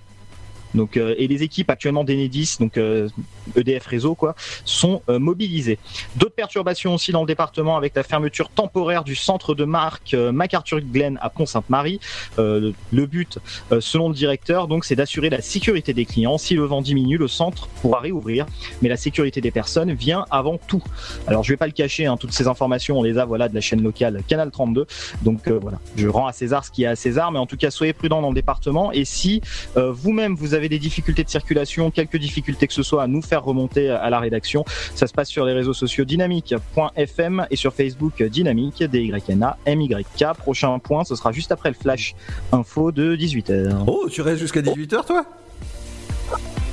[0.75, 3.09] Donc, euh, et les équipes actuellement d'Enedis, donc euh,
[3.57, 5.79] EDF réseau, quoi, sont euh, mobilisées.
[6.17, 10.81] D'autres perturbations aussi dans le département avec la fermeture temporaire du centre de marque MacArthur
[10.81, 12.01] Glen à Pont-Sainte-Marie.
[12.39, 13.39] Le but,
[13.81, 16.39] selon le directeur, donc, c'est d'assurer la sécurité des clients.
[16.39, 18.47] Si le vent diminue, le centre pourra réouvrir,
[18.83, 20.83] mais la sécurité des personnes vient avant tout.
[21.27, 23.55] Alors, je vais pas le cacher, hein, toutes ces informations, on les a, voilà, de
[23.55, 24.87] la chaîne locale Canal 32.
[25.23, 27.71] Donc voilà, je rends à César ce qui est à César, mais en tout cas,
[27.71, 28.93] soyez prudents dans le département.
[28.93, 29.41] Et si
[29.77, 33.45] vous-même vous avez des difficultés de circulation, quelques difficultés que ce soit, à nous faire
[33.45, 38.23] remonter à la rédaction, ça se passe sur les réseaux sociaux dynamique.fm et sur Facebook
[38.23, 40.25] dynamique D-Y-N-A M-Y-K.
[40.39, 42.15] Prochain point, ce sera juste après le flash
[42.53, 43.85] info de 18h.
[43.87, 45.25] Oh, tu restes jusqu'à 18h toi?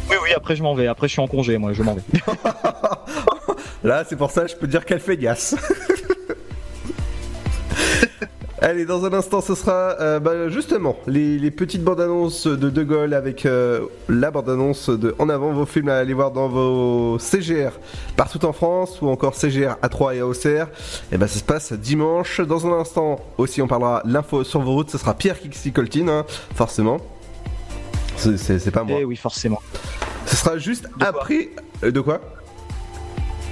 [0.10, 0.88] Oui, oui, après je m'en vais.
[0.88, 2.02] Après je suis en congé, moi, je m'en vais.
[3.84, 5.56] Là, c'est pour ça, je peux dire qu'elle fait gasse.
[8.64, 12.70] Allez, dans un instant, ce sera euh, bah, justement les, les petites bandes annonces de
[12.70, 16.30] De Gaulle avec euh, la bande annonce de En avant vos films à aller voir
[16.30, 17.72] dans vos CGR
[18.16, 20.68] partout en France ou encore CGR à 3 et à Auxerre.
[21.12, 22.40] Et ben ça se passe dimanche.
[22.40, 24.92] Dans un instant aussi, on parlera l'info sur vos routes.
[24.92, 26.98] Ce sera Pierre Kixi Coltine, hein, forcément.
[28.16, 28.98] C'est- pas moi.
[29.02, 29.60] Eh oui, forcément.
[30.28, 31.50] Ce sera juste après.
[31.84, 32.22] euh, de quoi?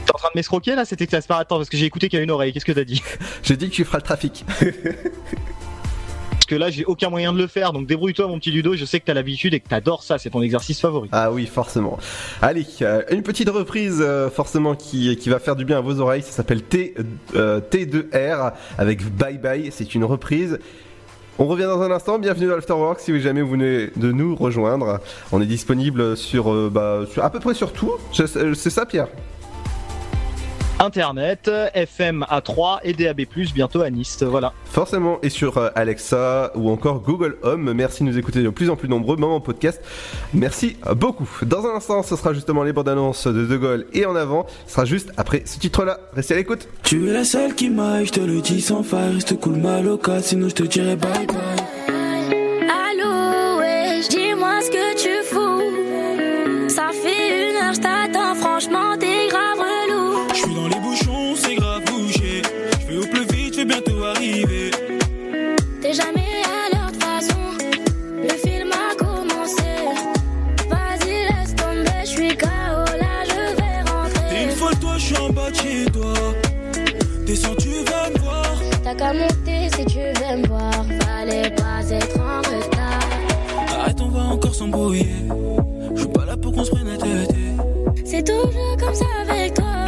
[0.09, 2.23] T'es en train de m'escroquer là C'était attends parce que j'ai écouté qu'il y a
[2.23, 2.51] une oreille.
[2.51, 3.03] Qu'est-ce que t'as dit?
[3.43, 4.43] J'ai dit que tu feras le trafic.
[4.49, 7.73] Parce que là, j'ai aucun moyen de le faire.
[7.73, 8.75] Donc débrouille-toi, mon petit Ludo.
[8.75, 10.17] Je sais que t'as l'habitude et que t'adores ça.
[10.17, 11.09] C'est ton exercice favori.
[11.11, 11.99] Ah oui, forcément.
[12.41, 15.99] Allez, euh, une petite reprise euh, forcément qui, qui va faire du bien à vos
[15.99, 16.23] oreilles.
[16.23, 16.95] Ça s'appelle T,
[17.35, 19.69] euh, T2R avec Bye Bye.
[19.71, 20.57] C'est une reprise.
[21.37, 22.17] On revient dans un instant.
[22.17, 22.99] Bienvenue dans l'Afterwork.
[22.99, 25.01] Si jamais vous venez de nous rejoindre,
[25.31, 27.93] on est disponible sur, euh, bah, sur à peu près sur tout.
[28.11, 29.07] C'est ça, Pierre?
[30.79, 33.21] Internet, FM A3 et DAB+,
[33.53, 34.23] bientôt à Nice.
[34.23, 34.53] Voilà.
[34.65, 37.73] Forcément, et sur euh, Alexa ou encore Google Home.
[37.73, 39.81] Merci de nous écouter de plus en plus nombreux, même en podcast.
[40.33, 41.29] Merci beaucoup.
[41.45, 44.45] Dans un instant, ce sera justement les bandes annonces de De Gaulle et en avant.
[44.67, 45.99] Ce sera juste après ce titre-là.
[46.13, 46.67] Restez à l'écoute.
[46.83, 49.81] Tu es la seule qui m'aille, je te le dis sans faille, reste cool ma
[49.81, 51.37] loca, sinon je te dirai bye bye.
[52.69, 56.69] Allô, ouais, dis-moi ce que tu fous.
[56.69, 57.81] Ça fait une heure, je
[79.13, 80.71] Monter si tu veux me voir.
[81.01, 83.79] Fallait pas être en retard.
[83.81, 85.07] Arrête, on va encore s'embrouiller.
[85.95, 87.35] Je suis pas là pour qu'on se prenne la tête.
[88.05, 89.85] C'est toujours comme ça avec toi.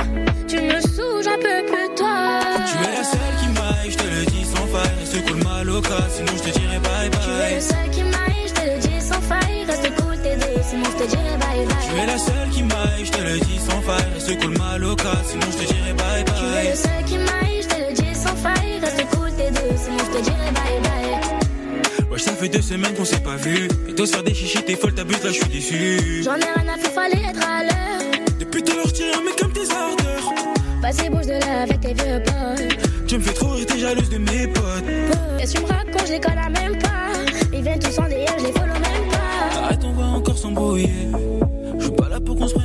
[0.47, 2.39] Tu me saoules, j'en peux plus toi.
[2.67, 5.63] Tu es la seule qui m'aille, je te le dis sans faille, reste cool ma
[5.63, 7.55] loca, sinon je te dirai bye Tu es bye.
[7.55, 9.65] le seul qui m'aille, je te le dis sans faille.
[9.67, 10.38] Reste cool, t'es
[10.69, 11.88] sinon je te dirai bye bye.
[11.88, 14.78] Tu es la seule qui m'aille, je te le dis sans faille, reste cool ma
[14.78, 17.03] loca, sinon je te dirai bye Tu es bye.
[17.05, 17.51] qui m'aille,
[20.12, 22.09] je te dirai bye bye.
[22.12, 23.68] Ouais, ça fait deux semaines qu'on s'est pas vu.
[23.88, 26.24] Et toi, faire des chichis, t'es folle, t'abuses, là, je suis déçu.
[26.24, 28.20] J'en ai rien à faire, fallait être à l'heure.
[28.39, 30.34] Depuis tout l'heure, tiens, mais comme tes ardeurs.
[30.82, 33.07] Vas-y, bouge de là avec tes vieux potes.
[33.07, 34.84] Tu me fais trop rire, t'es jalouse de mes potes.
[35.38, 36.89] Qu'est-ce que tu me racontes, je les connais même pas.
[37.53, 39.64] Ils viennent tous en DM, je les follow même pas.
[39.64, 40.89] Arrête, on va encore s'embrouiller.
[41.78, 42.55] Je suis pas là pour qu'on se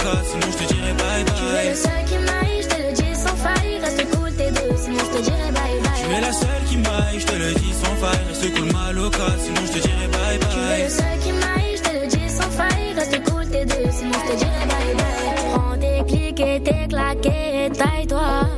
[0.00, 1.76] sinon je te dirai bye Tu es le bye.
[1.76, 3.78] seul qui m'aille, je te le dis sans faille.
[3.82, 6.20] Reste cool, t'es deux, sinon je te dirai bye Tu es bye.
[6.20, 9.60] la seule qui m'aille, je te le dis sans faille, reste cool ma loca, sinon
[9.66, 10.90] je te dirai bye Tu es le bye.
[10.90, 12.94] seul qui m'aille, je te le dis sans faille.
[12.96, 15.54] Reste cool, sinon je te dirais bye bye.
[15.54, 18.48] Prends tes clics et tes claquets et taille-toi.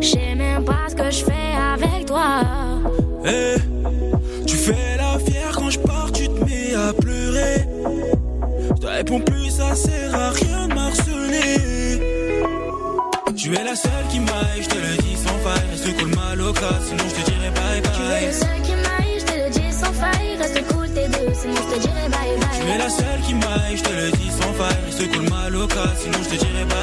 [0.00, 2.40] Je sais même pas ce que je fais avec toi.
[3.26, 3.54] Eh,
[9.74, 12.00] ça sert à rien de m'harceler.
[13.36, 15.68] Tu es la seule qui m'aille, je te le dis sans faille.
[15.72, 18.26] Reste cool ma loca, sinon je te dirai bye Tu es bye.
[18.26, 20.36] le seul qui m'aille, je te le dis sans faille.
[20.38, 22.60] Reste cool tes deux, sinon je te dirais bye bye.
[22.60, 24.84] Tu es la seule qui m'aille, je te le dis sans faille.
[24.86, 26.73] Reste cool ma loca, sinon je te dirai bye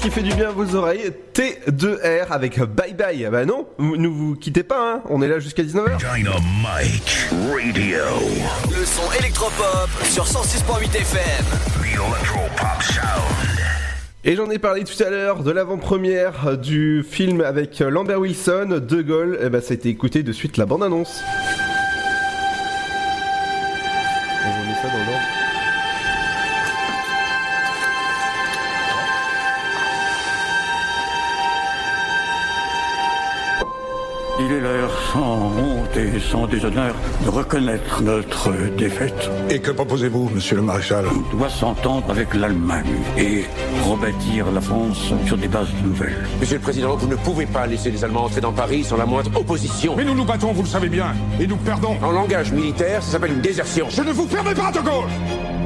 [0.00, 1.12] reprise qui fait du bien à vos oreilles.
[1.34, 3.28] T2R avec Bye Bye.
[3.30, 5.02] Bah non, ne vous quittez pas, hein.
[5.08, 5.96] on est là jusqu'à 19h.
[5.98, 7.98] Dynamite Radio.
[8.70, 11.22] Le son électropop sur 106.8 FM.
[11.74, 13.60] The Electropop Sound.
[14.22, 19.02] Et j'en ai parlé tout à l'heure de l'avant-première du film avec Lambert Wilson, De
[19.02, 19.38] Gaulle.
[19.42, 21.22] Et bah ça a été écouté de suite la bande-annonce.
[24.44, 25.39] On remet ça dans l'ordre.
[34.42, 39.30] Il est l'heure, sans honte et sans déshonneur, de reconnaître notre défaite.
[39.50, 41.04] Et que proposez-vous, monsieur le maréchal?
[41.08, 42.86] On doit s'entendre avec l'Allemagne
[43.18, 43.44] et
[43.84, 46.26] rebâtir la France sur des bases nouvelles.
[46.40, 49.04] Monsieur le Président, vous ne pouvez pas laisser les Allemands entrer dans Paris sans la
[49.04, 49.94] moindre opposition.
[49.94, 51.96] Mais nous nous battons, vous le savez bien, et nous perdons.
[52.02, 53.88] En langage militaire, ça s'appelle une désertion.
[53.90, 55.10] Je ne vous permets pas, De Gaulle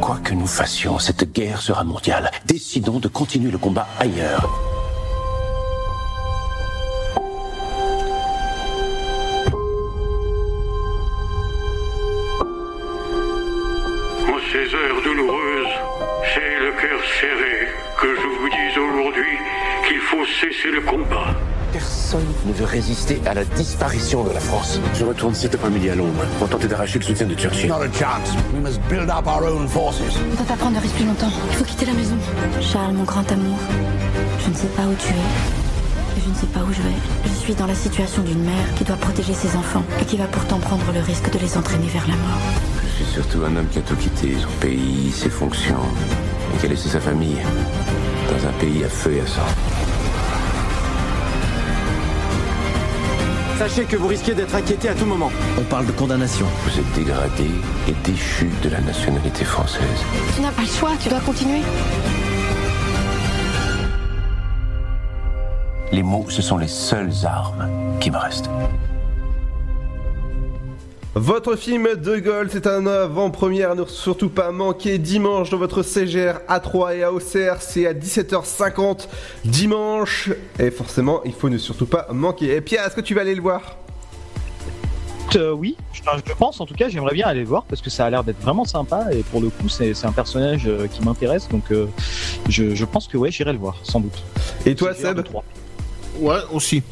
[0.00, 2.30] Quoi que nous fassions, cette guerre sera mondiale.
[2.46, 4.73] Décidons de continuer le combat ailleurs.
[20.04, 21.34] Faut cesser le combat.
[21.72, 24.80] Personne ne veut résister à la disparition de la France.
[24.94, 27.68] Je retourne cet après-midi à Londres pour tenter d'arracher le soutien de Churchill.
[27.68, 28.30] Not a chance.
[28.52, 30.00] We must build up our own forces.
[30.32, 31.32] On peut pas prendre de risque plus longtemps.
[31.50, 32.16] Il faut quitter la maison.
[32.60, 33.58] Charles, mon grand amour,
[34.44, 36.16] je ne sais pas où tu es.
[36.16, 36.94] Et je ne sais pas où je vais.
[37.24, 40.26] Je suis dans la situation d'une mère qui doit protéger ses enfants et qui va
[40.26, 42.40] pourtant prendre le risque de les entraîner vers la mort.
[42.86, 45.82] Je suis surtout un homme qui a tout quitté, son pays, ses fonctions,
[46.54, 47.38] et qui a laissé sa famille
[48.30, 49.42] dans un pays à feu et à sang.
[53.58, 55.30] Sachez que vous risquez d'être inquiété à tout moment.
[55.58, 56.46] On parle de condamnation.
[56.64, 57.50] Vous êtes dégradé
[57.88, 60.04] et déchu de la nationalité française.
[60.34, 61.60] Tu n'as pas le choix, tu dois continuer.
[65.92, 67.68] Les mots, ce sont les seules armes
[68.00, 68.50] qui me restent.
[71.16, 75.84] Votre film De Gaulle, c'est un avant-première, à ne surtout pas manquer dimanche dans votre
[75.84, 79.06] CGR A3 et à Auxerre, c'est à 17h50
[79.44, 80.30] dimanche.
[80.58, 82.56] Et forcément, il faut ne surtout pas manquer.
[82.56, 83.76] Et Pierre, est-ce que tu vas aller le voir?
[85.36, 87.90] Euh, oui, je, je pense en tout cas, j'aimerais bien aller le voir parce que
[87.90, 91.02] ça a l'air d'être vraiment sympa et pour le coup, c'est un personnage euh, qui
[91.02, 91.86] m'intéresse donc euh,
[92.48, 94.22] je, je pense que ouais, j'irai le voir sans doute.
[94.64, 95.22] Et toi, Seb?
[96.20, 96.82] Ouais, aussi.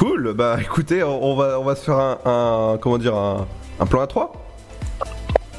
[0.00, 3.46] Cool, bah écoutez, on on va, on va se faire un, un- comment dire, un,
[3.78, 4.32] un plan à 3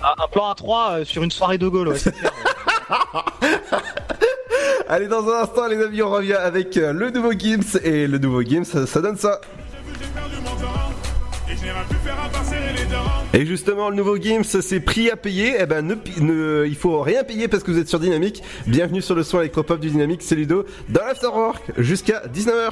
[0.03, 1.97] Un, un plan à 3 sur une soirée de Gaulle, ouais.
[4.89, 7.77] Allez, dans un instant, les amis, on revient avec euh, le nouveau Gims.
[7.83, 9.39] Et le nouveau Gims, ça, ça donne ça.
[13.33, 15.55] Et justement, le nouveau Gims, c'est prix à payer.
[15.59, 18.41] Eh ben, ne, ne- il faut rien payer parce que vous êtes sur Dynamique.
[18.65, 22.71] Bienvenue sur le son électropop du Dynamique, c'est Ludo, dans l'Afterwork, jusqu'à 19h.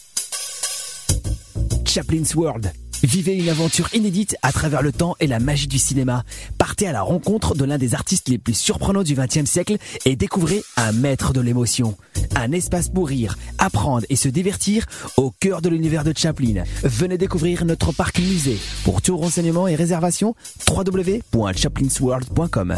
[1.85, 2.71] Chaplin's World.
[3.03, 6.23] Vivez une aventure inédite à travers le temps et la magie du cinéma.
[6.57, 10.15] Partez à la rencontre de l'un des artistes les plus surprenants du XXe siècle et
[10.15, 11.97] découvrez un maître de l'émotion.
[12.35, 14.85] Un espace pour rire, apprendre et se divertir
[15.17, 16.63] au cœur de l'univers de Chaplin.
[16.83, 18.59] Venez découvrir notre parc musée.
[18.83, 20.35] Pour tout renseignement et réservation,
[20.69, 22.75] www.chaplinsworld.com.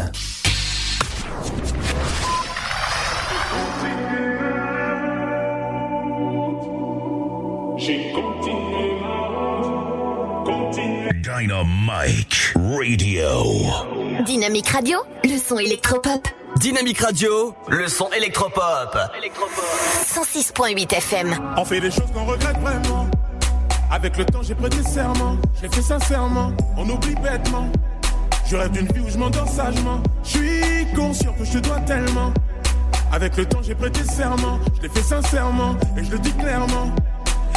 [11.24, 13.24] Dynamite Radio.
[14.26, 16.28] Dynamique Radio, le son électropop.
[16.56, 18.94] Dynamique Radio, le son électropop.
[20.04, 21.34] 106.8 FM.
[21.56, 23.08] On fait des choses qu'on regrette vraiment.
[23.90, 25.38] Avec le temps, j'ai prêté serment.
[25.56, 26.52] Je l'ai fait sincèrement.
[26.76, 27.72] On oublie bêtement.
[28.46, 30.02] Je rêve d'une vie où je m'endors sagement.
[30.24, 32.34] Je suis conscient que je te dois tellement.
[33.12, 34.58] Avec le temps, j'ai prêté serment.
[34.76, 35.74] Je l'ai fait sincèrement.
[35.96, 36.94] Et je le dis clairement.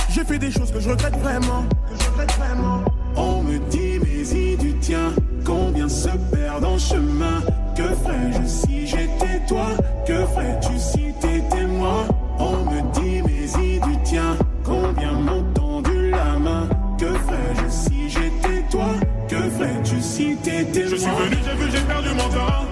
[0.09, 1.63] J'ai fait des choses que je regrette vraiment.
[1.89, 2.83] Que je regrette vraiment.
[3.15, 5.13] On me dit, mais y du tien.
[5.45, 7.41] Combien se perdent en chemin
[7.75, 9.67] Que ferais-je si j'étais toi?
[10.05, 12.05] Que ferais-tu si t'étais moi?
[12.39, 14.37] On me dit, mais y du tien.
[14.63, 16.67] Combien m'ont tendu la main
[16.97, 18.89] Que ferais-je si j'étais toi?
[19.27, 22.65] Que ferais-tu si t'étais moi Je suis venu, j'ai vu, j'ai perdu mon temps.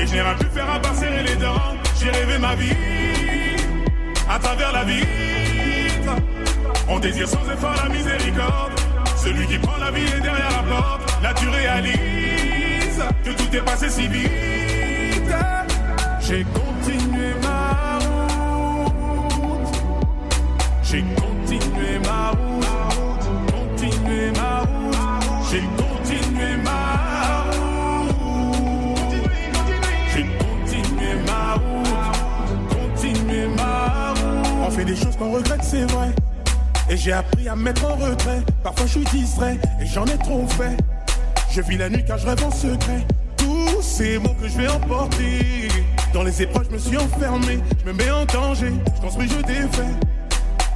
[0.00, 1.74] Et je n'ai rien pu faire à part serrer les dents.
[2.00, 2.74] J'ai rêvé ma vie
[4.28, 5.43] à travers la vitre.
[6.88, 8.72] On désire sans effort la miséricorde.
[9.16, 11.22] Celui qui prend la vie est derrière la porte.
[11.22, 14.30] Là tu réalises que tout est passé si vite.
[16.20, 18.92] J'ai continué ma route.
[20.82, 22.66] J'ai continué ma route.
[23.50, 24.96] Continué ma route.
[25.50, 28.14] J'ai continué ma route.
[30.14, 31.88] J'ai continué ma route.
[32.68, 34.66] Continué ma route.
[34.66, 36.10] On fait des choses qu'on regrette, c'est vrai.
[36.90, 38.42] Et j'ai appris à me mettre en retrait.
[38.62, 40.76] Parfois je suis distrait et j'en ai trop fait.
[41.50, 43.06] Je vis la nuit car je rêve en secret.
[43.36, 45.68] Tous ces mots que je vais emporter.
[46.12, 47.58] Dans les épreuves, je me suis enfermé.
[47.80, 48.72] Je me mets en danger.
[48.96, 49.92] Je construis, je défais.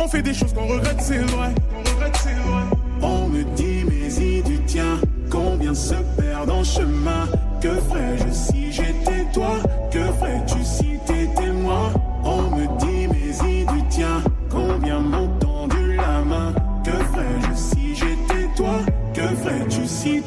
[0.00, 1.54] On fait des choses qu'on regrette, c'est vrai.
[1.74, 2.62] On regrette, c'est vrai.
[3.02, 5.00] On me dit, mais y du tien.
[5.30, 7.26] Combien se perdent en chemin
[7.60, 8.57] Que ferais-je si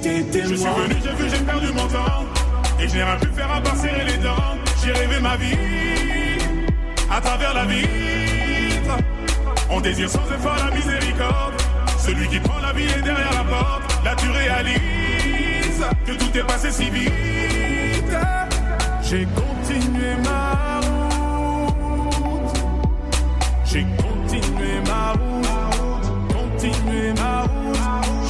[0.04, 2.26] Je suis venu, j'ai vu, j'ai perdu mon temps.
[2.80, 4.58] Et je n'ai rien pu faire à part serrer les dents.
[4.84, 5.56] J'ai rêvé ma vie
[7.12, 8.98] à travers la vitre.
[9.70, 11.54] On désire sans effort la miséricorde.
[12.00, 14.04] Celui qui prend la vie est derrière la porte.
[14.04, 17.12] Là tu réalises que tout est passé si vite.
[19.04, 20.80] J'ai continué ma
[21.68, 22.58] route.
[23.66, 25.48] J'ai continué ma route.
[26.34, 27.78] Continué ma route.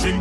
[0.02, 0.20] J'ai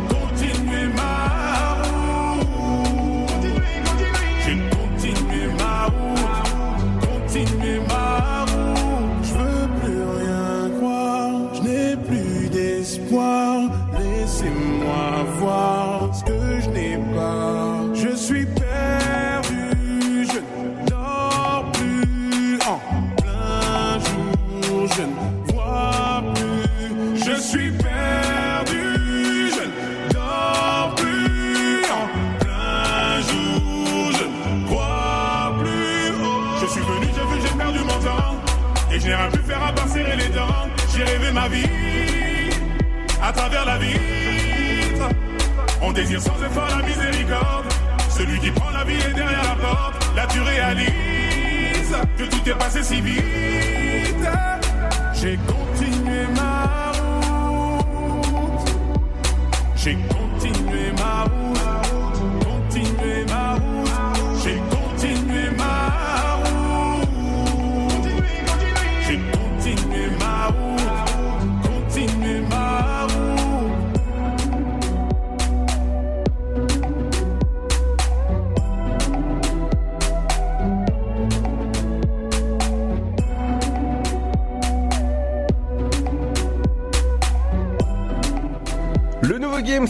[45.91, 47.65] On désire sans effort la miséricorde.
[48.17, 50.15] Celui qui prend la vie est derrière la porte.
[50.15, 53.25] Là tu réalises que tout est passé si vite.
[55.13, 56.93] J'ai continué ma
[57.83, 58.69] route.
[59.75, 61.50] J'ai continué ma route.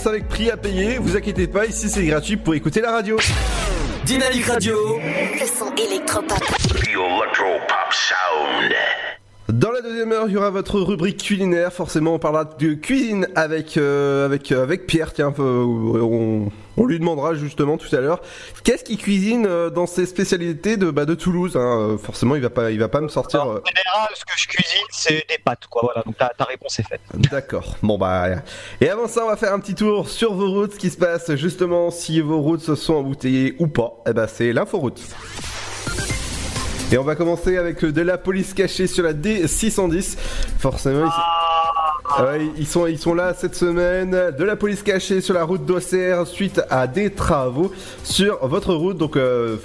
[0.07, 0.97] Avec prix à payer.
[0.97, 3.17] Vous inquiétez pas, ici c'est gratuit pour écouter la radio.
[4.05, 4.99] Dynamique Radio.
[4.99, 6.39] Le son électropop.
[6.39, 8.73] The Electropop Sound.
[9.62, 11.72] Dans la deuxième heure, il y aura votre rubrique culinaire.
[11.72, 15.14] Forcément, on parlera de cuisine avec euh, avec euh, avec Pierre.
[15.14, 18.22] Tiens, euh, on, on lui demandera justement tout à l'heure
[18.64, 21.55] qu'est-ce qu'il cuisine dans ses spécialités de bah, de Toulouse.
[21.57, 21.95] hein?
[22.01, 23.41] Forcément, il va pas il va pas me sortir.
[23.41, 25.84] En général, ce que je cuisine, c'est des pâtes, quoi.
[25.84, 27.01] Voilà, donc ta, ta réponse est faite.
[27.30, 27.76] D'accord.
[27.84, 28.30] Bon bah.
[28.82, 30.97] Et avant ça, on va faire un petit tour sur vos routes, ce qui se
[30.97, 33.93] passe justement si vos routes se sont embouteillées ou pas.
[34.09, 35.03] Eh ben c'est l'inforoute.
[36.91, 40.17] Et on va commencer avec euh, de la police cachée sur la D610.
[40.59, 41.11] Forcément, ils...
[42.13, 44.11] Ah ils sont ils sont là cette semaine.
[44.37, 47.71] De la police cachée sur la route d'Auxerre suite à des travaux
[48.03, 48.97] sur votre route.
[48.97, 49.57] Donc euh,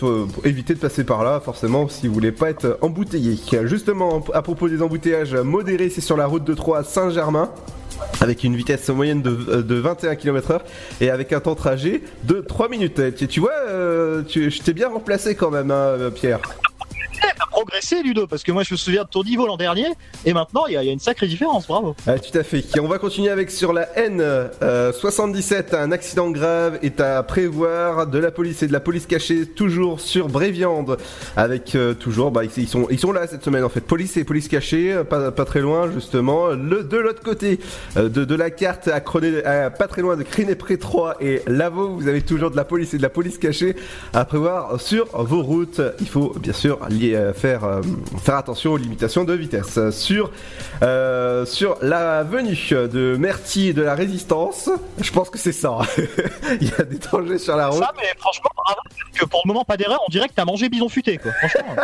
[0.44, 3.36] éviter de passer par là forcément si vous voulez pas être embouteillé.
[3.64, 7.50] Justement à propos des embouteillages modérés, c'est sur la route de Troyes à Saint-Germain
[8.20, 10.60] avec une vitesse moyenne de, euh, de 21 km/h
[11.00, 13.00] et avec un temps de trajet de 3 minutes.
[13.16, 16.40] Tu, tu vois, euh, je t'ai bien remplacé quand même, hein, Pierre.
[17.20, 19.86] T'as progressé, Ludo, parce que moi je me souviens de ton niveau l'an dernier,
[20.24, 21.94] et maintenant il y, a une sacrée différence, bravo.
[22.06, 22.64] Ah, tout à fait.
[22.80, 25.74] On va continuer avec sur la N euh, 77.
[25.74, 30.00] Un accident grave est à prévoir de la police et de la police cachée toujours
[30.00, 30.96] sur Bréviande.
[31.36, 33.80] Avec euh, toujours, bah, ils, sont, ils sont là cette semaine en fait.
[33.80, 36.48] Police et police cachée, euh, pas, pas très loin justement.
[36.48, 37.58] Le, de l'autre côté
[37.96, 42.08] de, la carte, à Croné- à pas très loin de Criné-Pré 3 et Lavaux, vous
[42.08, 43.76] avez toujours de la police et de la police cachée
[44.12, 45.80] à prévoir sur vos routes.
[46.00, 47.82] Il faut bien sûr li- euh, faire, euh,
[48.22, 49.78] faire attention aux limitations de vitesse.
[49.90, 50.30] Sur,
[50.82, 55.78] euh, sur la venue de Merty et de la Résistance, je pense que c'est ça.
[56.60, 57.82] Il y a des dangers sur la route.
[57.82, 60.68] Ça, mais franchement, parce que pour le moment, pas d'erreur, on dirait que t'as mangé
[60.68, 61.32] bison futé, quoi.
[61.32, 61.76] Franchement.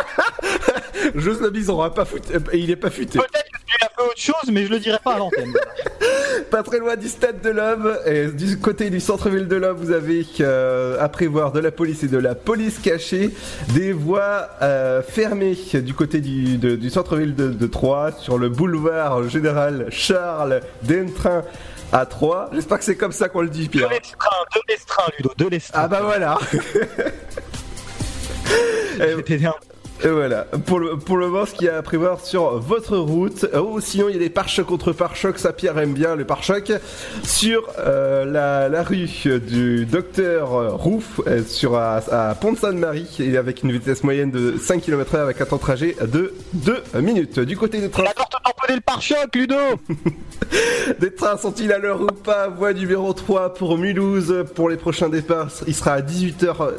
[1.15, 3.19] J'ose le bison, hein, pas futé, il est pas futé.
[3.19, 5.53] Peut-être as fait autre chose, mais je le dirai pas à l'antenne.
[6.51, 9.91] Pas très loin du stade de l'Homme et du côté du centre-ville de l'Homme, vous
[9.91, 13.29] avez euh, à prévoir de la police et de la police cachée,
[13.69, 18.49] des voies euh, fermées du côté du, de- du centre-ville de, de Troyes sur le
[18.49, 21.43] boulevard général Charles d'Entrain
[21.91, 22.49] à Troyes.
[22.53, 23.87] J'espère que c'est comme ça qu'on le dit, Pierre.
[23.89, 25.81] De l'estrin, de l'estrin, Ludo, de l'estrin.
[25.83, 26.37] Ah bah voilà.
[30.03, 32.97] et voilà, pour le, pour le moment, ce qu'il y a à prévoir sur votre
[32.97, 33.45] route.
[33.53, 36.73] Oh, sinon, il y a des pare-chocs contre pare-chocs, ça Pierre aime bien le pare-choc.
[37.23, 39.07] Sur euh, la, la rue
[39.47, 44.81] du docteur Rouf, euh, sur, à, à Pont-de-Sainte-Marie, et avec une vitesse moyenne de 5
[44.81, 47.39] km/h avec un temps de trajet de 2 minutes.
[47.39, 48.03] Du côté des trains.
[48.69, 49.55] Le pare-choc, Ludo
[50.99, 52.47] Des trains sont-ils à l'heure ou pas?
[52.47, 54.45] Voie numéro 3 pour Mulhouse.
[54.55, 56.73] Pour les prochains départs, il sera à 18h13.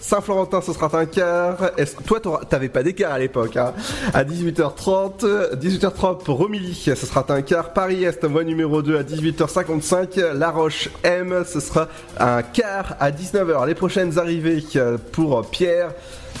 [0.00, 1.72] Saint-Florentin, ce sera un quart.
[1.76, 3.72] Est-ce toi, t'avais pas d'écart à l'époque hein
[4.12, 5.54] À 18h30.
[5.56, 7.72] 18h30 pour Romilly, ce sera un quart.
[7.72, 10.32] Paris-Est, voie numéro 2 à 18h55.
[10.32, 13.66] La Roche M, ce sera un quart à 19h.
[13.66, 15.90] Les prochaines arrivées euh, pour Pierre.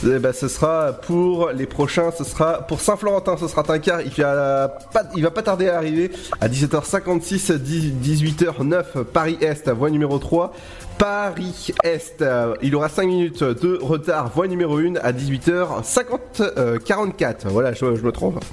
[0.02, 4.00] Eh ben, ce sera pour les prochains, ce sera pour Saint-Florentin, ce sera un.
[4.04, 10.18] Il, va pas, il va pas tarder à arriver à 17h56, 18h09, Paris-Est, voie numéro
[10.18, 10.52] 3.
[10.98, 17.48] Paris-Est, euh, il aura 5 minutes de retard, voie numéro 1 à 18h50, euh, 44.
[17.48, 18.44] Voilà, je, me trompe.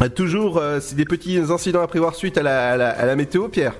[0.00, 3.74] Euh, Toujours, euh, c'est des petits incidents à prévoir suite à la météo, Pierre.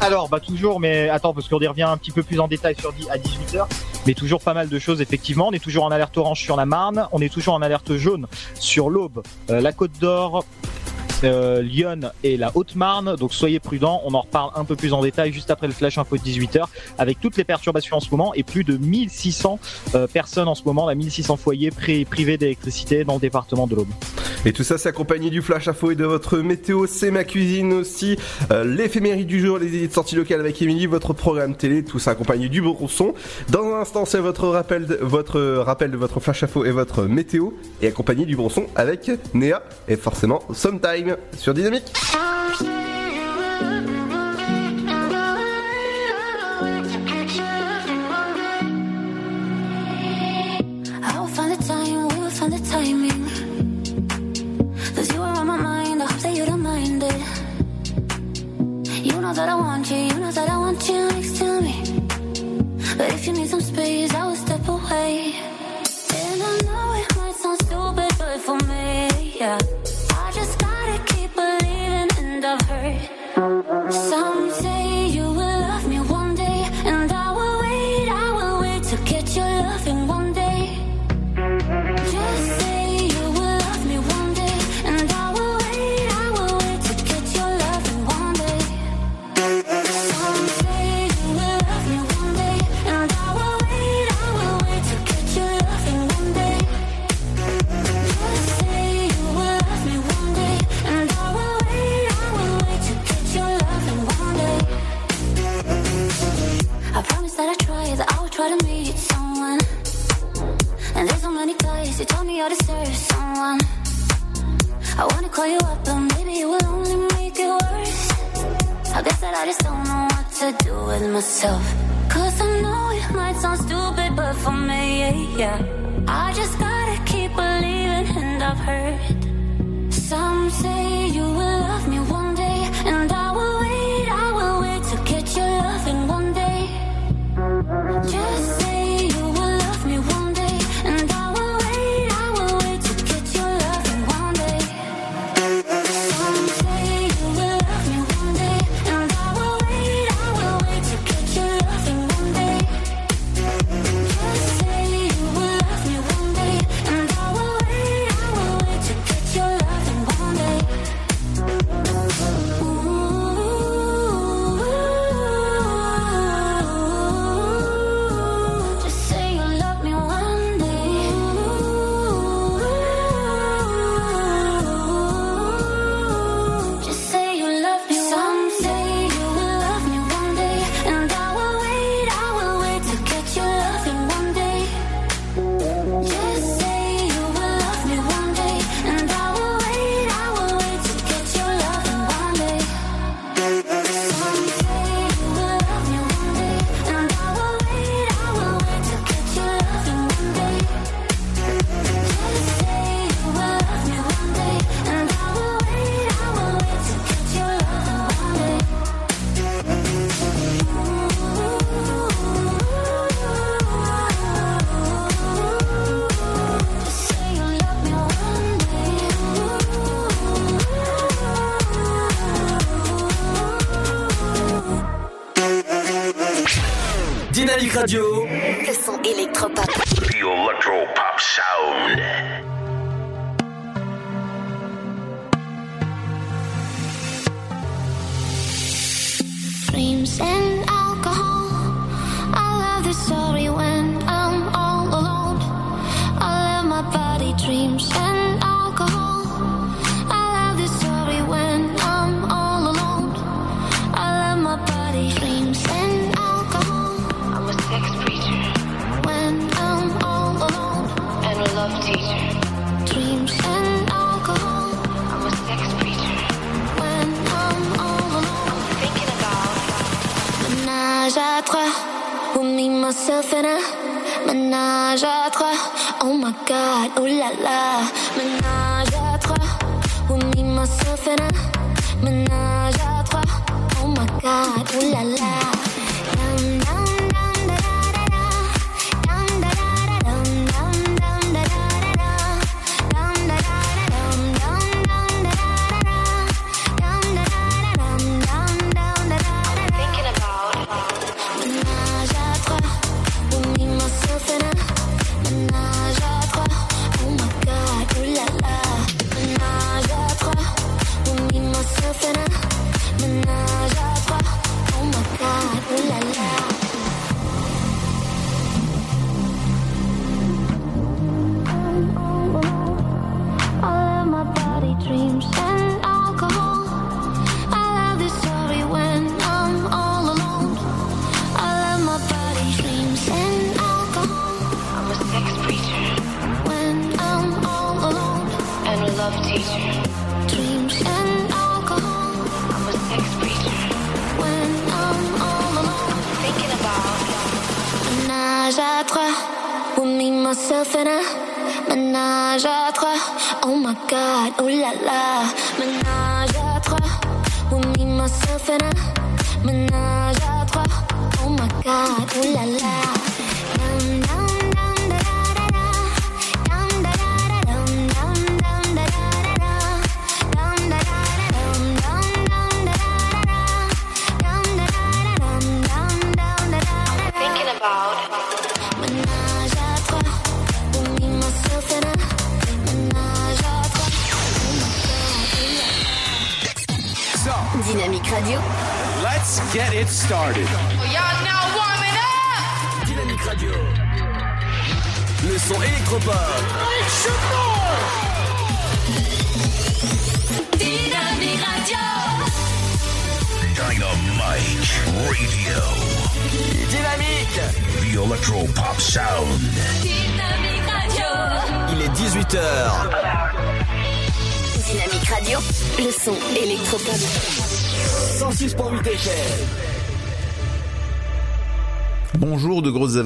[0.00, 2.76] Alors, bah toujours, mais attends, parce qu'on y revient un petit peu plus en détail
[2.78, 3.66] sur à 18h.
[4.06, 5.48] Mais toujours pas mal de choses, effectivement.
[5.48, 7.08] On est toujours en alerte orange sur la Marne.
[7.12, 10.44] On est toujours en alerte jaune sur l'Aube, euh, la Côte d'Or,
[11.24, 13.16] euh, Lyon et la Haute-Marne.
[13.16, 14.00] Donc soyez prudents.
[14.04, 16.64] On en reparle un peu plus en détail juste après le flash info de 18h
[16.98, 19.58] avec toutes les perturbations en ce moment et plus de 1600
[19.94, 23.74] euh, personnes en ce moment, là, 1600 foyers pri- privés d'électricité dans le département de
[23.76, 23.88] l'Aube.
[24.44, 26.86] Et tout ça, c'est accompagné du flash info et de votre météo.
[26.86, 28.16] C'est ma cuisine aussi.
[28.52, 31.98] Euh, L'éphémérie du jour, les idées de sortie locale avec Émilie, votre programme télé, tout
[31.98, 33.14] ça accompagné du bon son.
[33.50, 37.02] Dans un instant, c'est votre rappel, de, votre rappel de votre flash info et votre
[37.04, 37.50] météo.
[37.82, 41.84] Et accompagné du bon son avec Néa et forcément Sometime sur Dynamique.
[59.34, 61.60] That I want you, you know that I want you next to.
[62.96, 65.38] But if you need some space, I will step away.
[71.38, 74.97] believing and I've heard some say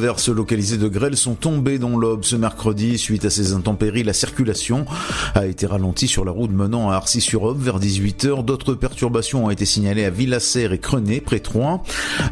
[0.02, 2.98] averses localisées de grêle sont tombées dans l'Aube ce mercredi.
[2.98, 4.84] Suite à ces intempéries, la circulation
[5.36, 8.44] a été ralentie sur la route menant à Arcy-sur-Aube vers 18h.
[8.44, 11.84] D'autres perturbations ont été signalées à Villasserre et Crenay, près Troyes.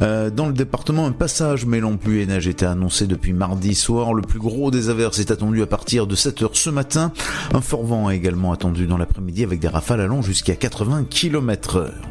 [0.03, 4.15] Euh, dans le département, un passage mêlant pluie et neige était annoncé depuis mardi soir.
[4.15, 7.13] Le plus gros des averses est attendu à partir de 7h ce matin.
[7.55, 11.77] Un fort vent est également attendu dans l'après-midi avec des rafales allant jusqu'à 80 km
[11.77, 12.11] heure.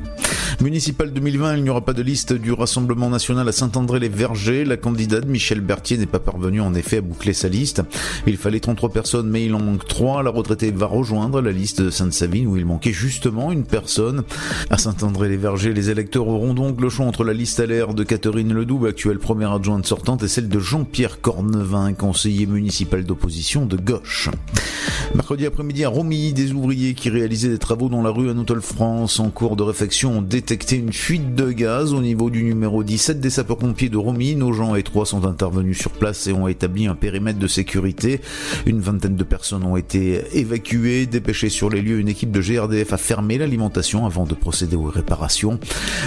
[0.62, 4.66] Municipal 2020, il n'y aura pas de liste du Rassemblement National à Saint-André-les-Vergers.
[4.66, 7.82] La candidate Michel Berthier n'est pas parvenue en effet à boucler sa liste.
[8.28, 10.24] Il fallait 33 personnes, mais il en manque 3.
[10.24, 14.24] La retraitée va rejoindre la liste de Sainte-Savine où il manquait justement une personne.
[14.70, 18.54] À Saint-André-les-Vergers, les électeurs auront donc le choix entre la liste à l'air de Catherine
[18.54, 24.30] Ledoux, actuelle première adjointe sortante, et celle de Jean-Pierre Cornevin, conseiller municipal d'opposition de gauche.
[25.16, 29.20] Mercredi après-midi à Romilly, des ouvriers qui réalisaient des travaux dans la rue Anatole France
[29.20, 33.20] en cours de réfection ont détecté une fuite de gaz au niveau du numéro 17
[33.20, 34.36] des sapeurs-pompiers de Romilly.
[34.36, 35.26] Nos gens et trois sont
[35.74, 38.20] sur place et ont établi un périmètre de sécurité.
[38.66, 42.00] Une vingtaine de personnes ont été évacuées, dépêchées sur les lieux.
[42.00, 45.60] Une équipe de GRDF a fermé l'alimentation avant de procéder aux réparations.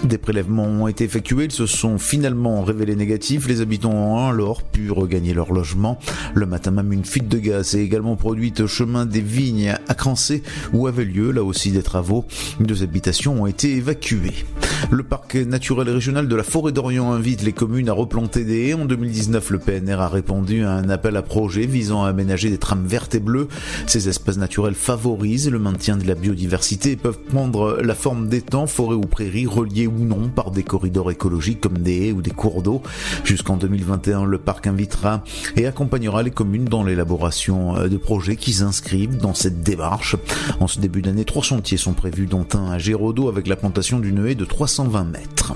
[0.04, 1.44] Des prélèvements ont été effectués.
[1.44, 3.48] Ils se sont finalement révélés négatifs.
[3.48, 5.98] Les habitants ont alors pu regagner leur logement.
[6.34, 9.94] Le matin même, une fuite de gaz s'est également produite au chemin des Vignes à
[9.94, 12.26] Crancé où avait lieu là aussi des travaux.
[12.60, 14.44] Deux habitations ont été évacuées.
[14.90, 18.74] Le parc naturel régional de la forêt d'Orient invite les communes à replanter des haies.
[18.74, 22.58] En 2019, le PNR a répondu à un appel à projet visant à aménager des
[22.58, 23.48] trames vertes et bleues.
[23.86, 28.66] Ces espaces naturels favorisent le maintien de la biodiversité et peuvent prendre la forme d'étangs,
[28.66, 32.30] forêts ou prairies reliés ou non par des corridors écologiques comme des haies ou des
[32.30, 32.82] cours d'eau.
[33.24, 35.22] Jusqu'en 2021, le parc invitera
[35.56, 40.16] et accompagnera les communes dans l'élaboration de projets qui s'inscrivent dans cette démarche.
[40.60, 43.98] En ce début d'année, trois chantiers sont prévus, dont un à Géraudot avec la plantation
[43.98, 45.54] d'une haie de 320 mètres.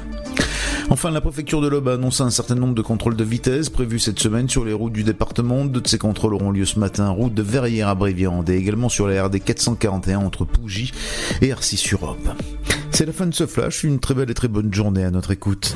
[0.89, 3.99] Enfin, la préfecture de l'Aube a annoncé un certain nombre de contrôles de vitesse prévus
[3.99, 5.65] cette semaine sur les routes du département.
[5.65, 8.89] Deux de ces contrôles auront lieu ce matin, route de Verrières à Bréviande et également
[8.89, 10.93] sur la RD 441 entre Pougy
[11.43, 12.35] et Arcy-sur-Aube.
[12.93, 15.33] C'est la fin de ce flash, une très belle et très bonne journée à notre
[15.33, 15.75] écoute.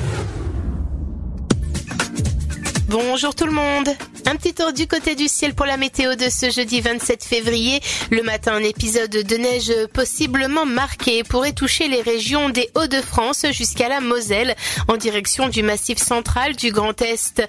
[2.91, 3.87] Bonjour tout le monde
[4.25, 7.79] Un petit tour du côté du ciel pour la météo de ce jeudi 27 février.
[8.09, 13.87] Le matin, un épisode de neige possiblement marqué pourrait toucher les régions des Hauts-de-France jusqu'à
[13.87, 14.57] la Moselle
[14.89, 17.41] en direction du massif central du Grand Est.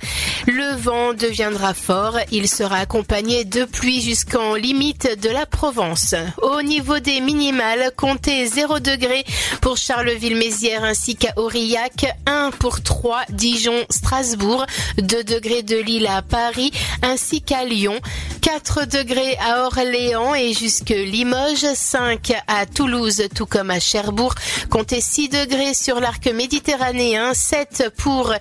[0.47, 2.19] Le vent deviendra fort.
[2.31, 6.15] Il sera accompagné de pluie jusqu'en limite de la Provence.
[6.41, 9.25] Au niveau des minimales, comptez 0 degré
[9.61, 14.67] pour Charleville-Mézières ainsi qu'à Aurillac, 1 pour 3, Dijon, Strasbourg,
[14.99, 16.73] 2 degrés de Lille à Paris
[17.03, 17.99] ainsi qu'à Lyon,
[18.43, 24.35] 4 degrés à Orléans et jusque Limoges, 5 à Toulouse tout comme à Cherbourg,
[24.69, 28.33] comptez 6 degrés sur l'arc méditerranéen, 7 pour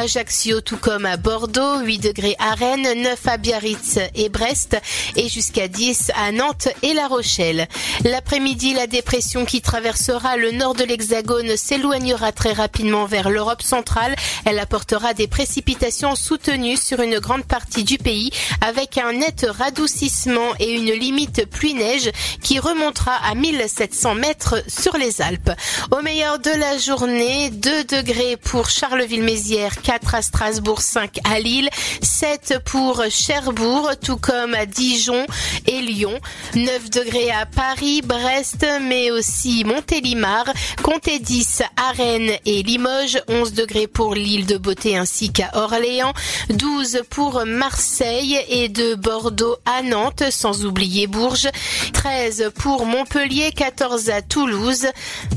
[0.00, 4.76] Ajaccio tout comme à Bordeaux, 8 degrés à Rennes, 9 à Biarritz et Brest
[5.16, 7.68] et jusqu'à 10 à Nantes et La Rochelle.
[8.04, 14.16] L'après-midi, la dépression qui traversera le nord de l'Hexagone s'éloignera très rapidement vers l'Europe centrale.
[14.44, 18.30] Elle apportera des précipitations soutenues sur une grande partie du pays
[18.60, 22.10] avec un net radoucissement et une limite pluie-neige
[22.42, 25.50] qui remontera à 1700 mètres sur les Alpes.
[25.90, 31.68] Au meilleur de la journée, 2 degrés pour Charleville-Mézières, 4 à Strasbourg, 5 à Lille,
[32.02, 35.26] 7 pour Cherbourg, tout comme à Dijon
[35.66, 36.18] et Lyon,
[36.54, 40.44] 9 degrés à Paris, Brest, mais aussi Montélimar,
[40.82, 46.12] comptez 10 à Rennes et Limoges, 11 degrés pour l'île de Beauté ainsi qu'à Orléans,
[46.50, 51.48] 12 pour Marseille et de Bordeaux à Nantes, sans oublier Bourges,
[51.92, 54.86] 13 pour Montpellier, 14 à Toulouse,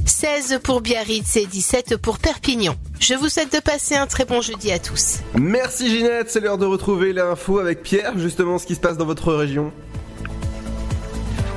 [0.06, 2.76] 16 pour Biarritz et 17 pour Perpignan.
[3.00, 5.20] Je vous souhaite de passer un très bon jeudi à tous.
[5.36, 9.06] Merci Ginette, c'est l'heure de retrouver l'info avec Pierre, justement ce qui se passe dans
[9.06, 9.72] votre région.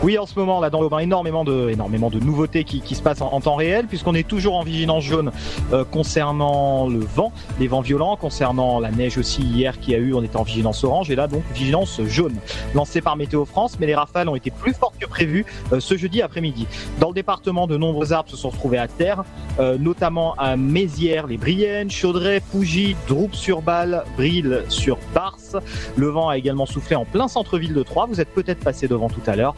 [0.03, 3.03] Oui, en ce moment, là, dans l'Aube, énormément de, énormément de nouveautés qui, qui se
[3.03, 5.32] passent en, temps réel, puisqu'on est toujours en vigilance jaune
[5.72, 10.12] euh, concernant le vent, les vents violents, concernant la neige aussi hier qui a eu,
[10.12, 12.36] on était en vigilance orange, et là donc vigilance jaune,
[12.74, 15.97] lancée par Météo France, mais les rafales ont été plus fortes que prévu euh, ce
[15.97, 16.66] jeudi après-midi.
[17.01, 19.24] Dans le département, de nombreux arbres se sont retrouvés à terre,
[19.61, 25.57] euh, notamment à Mézières, les Briennes, Chaudray, Pougy, Droupe-sur-Balle, Brille sur Barse.
[25.97, 28.07] Le vent a également soufflé en plein centre-ville de Troyes.
[28.07, 29.55] Vous êtes peut-être passé devant tout à l'heure,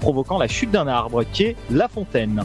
[0.00, 2.44] provoquant la chute d'un arbre qui est la fontaine.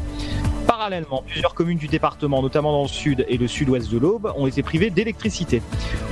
[0.68, 4.32] Par Parallèlement, plusieurs communes du département, notamment dans le sud et le sud-ouest de l'Aube,
[4.38, 5.62] ont été privées d'électricité.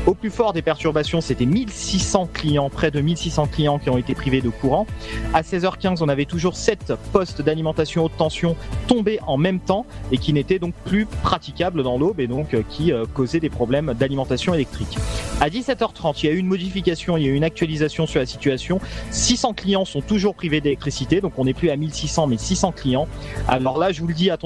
[0.06, 4.16] Au plus fort des perturbations, c'était 1600 clients, près de 1600 clients qui ont été
[4.16, 4.86] privés de courant.
[5.34, 10.18] À 16h15, on avait toujours 7 postes d'alimentation haute tension tombés en même temps et
[10.18, 13.93] qui n'étaient donc plus praticables dans l'Aube et donc euh, qui euh, causaient des problèmes
[13.93, 14.97] d'alimentation électrique.
[15.41, 18.20] À 17h30, il y a eu une modification, il y a eu une actualisation sur
[18.20, 18.80] la situation.
[19.12, 23.08] 600 clients sont toujours privés d'électricité, donc on n'est plus à 1600 mais 600 clients.
[23.47, 24.45] Alors là, je vous le dis, attention,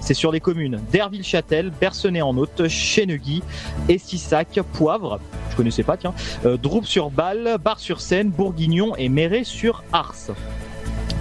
[0.00, 3.42] c'est sur les communes d'Herville-Châtel, Bercenay-en-Haute, Chéneguy,
[3.88, 5.20] Estissac, Poivre,
[5.50, 10.34] je connaissais pas, tiens, euh, Droupe-sur-Balle, Bar-sur-Seine, Bourguignon et Méret-sur-Ars.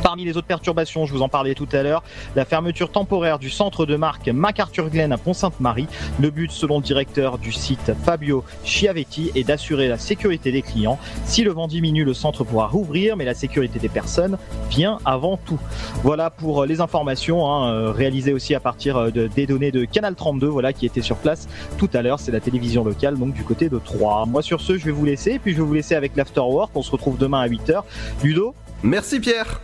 [0.03, 2.03] Parmi les autres perturbations, je vous en parlais tout à l'heure,
[2.35, 5.87] la fermeture temporaire du centre de marque MacArthur Glen à Pont-Sainte-Marie.
[6.19, 10.99] Le but, selon le directeur du site Fabio Chiavetti, est d'assurer la sécurité des clients.
[11.25, 14.37] Si le vent diminue, le centre pourra rouvrir, mais la sécurité des personnes
[14.69, 15.59] vient avant tout.
[16.03, 19.85] Voilà pour les informations hein, euh, réalisées aussi à partir euh, de, des données de
[19.85, 22.19] Canal 32, voilà qui était sur place tout à l'heure.
[22.19, 24.25] C'est la télévision locale, donc du côté de Troyes.
[24.27, 26.71] Moi, sur ce, je vais vous laisser, puis je vais vous laisser avec l'afterwork.
[26.75, 27.81] On se retrouve demain à 8h.
[28.23, 28.53] Ludo?
[28.83, 29.59] Merci Pierre.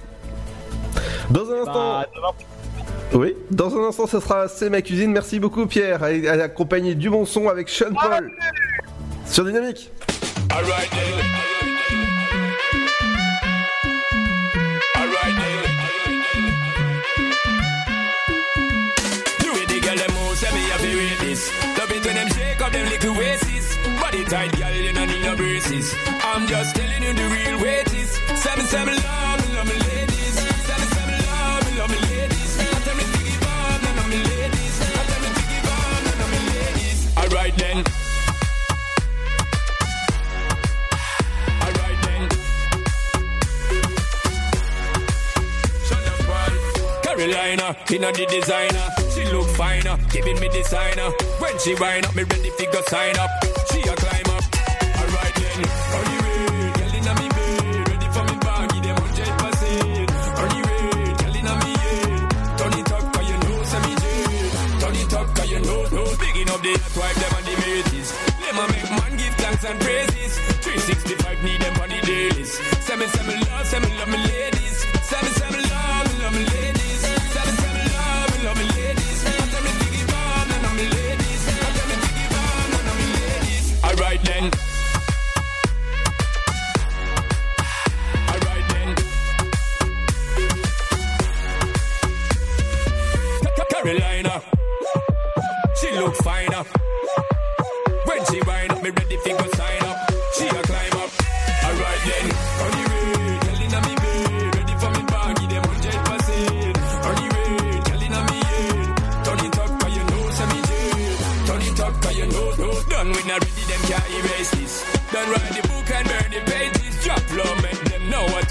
[1.32, 2.04] Dans un instant.
[3.14, 5.12] oui, dans un instant, ça sera C'est ma cuisine.
[5.12, 8.32] Merci beaucoup, Pierre, accompagné du bon son avec Sean Paul
[9.26, 9.92] sur Dynamique.
[24.00, 25.94] Body tight, girl, you don't need no braces.
[26.24, 28.12] I'm just telling you the real way it is.
[28.42, 30.11] Seven, seven, love, love me,
[47.22, 48.88] Carolina, inna the designer.
[49.14, 51.12] She look finer, giving me designer.
[51.38, 53.41] When she wind up, me ready to go sign up.
[66.62, 68.14] The them and the.
[68.46, 70.38] Let make man give thanks and praises.
[70.62, 72.54] 365 need them on the dailies.
[72.86, 74.78] Send me, send me love, send me love me ladies.
[75.02, 77.02] Send me, send me love, me love me ladies.
[77.02, 79.26] Send me, send me love, me love me ladies.
[79.26, 81.42] I tell me to give on, of me ladies.
[81.50, 82.36] I tell me to give
[82.78, 83.66] of me ladies.
[83.84, 84.71] Alright then.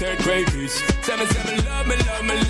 [0.01, 0.73] Them know what third grade is.
[1.01, 2.40] Seven, seven, love me, love me,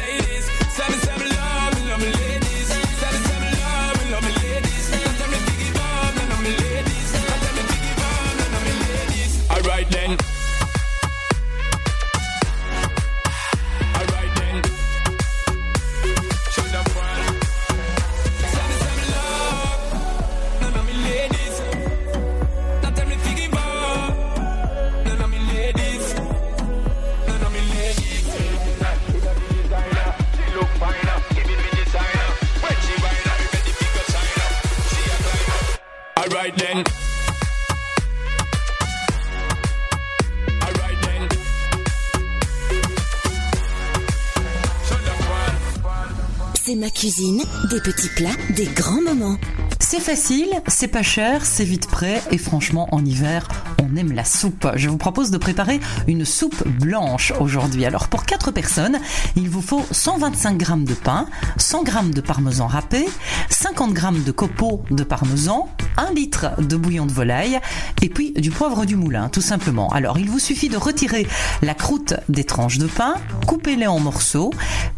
[47.02, 47.42] cuisine,
[47.72, 49.40] des petits plats, des grands moments.
[49.80, 53.48] C'est facile, c'est pas cher, c'est vite prêt et franchement en hiver
[53.92, 54.68] on aime la soupe.
[54.76, 57.86] Je vous propose de préparer une soupe blanche aujourd'hui.
[57.86, 59.00] Alors pour 4 personnes,
[59.36, 61.26] il vous faut 125 g de pain,
[61.58, 63.08] 100 g de parmesan râpé,
[63.50, 67.60] 50 g de copeaux de parmesan, 1 litre de bouillon de volaille
[68.02, 69.90] et puis du poivre du moulin tout simplement.
[69.90, 71.28] Alors il vous suffit de retirer
[71.62, 73.16] la croûte des tranches de pain,
[73.48, 74.52] couper-les en morceaux,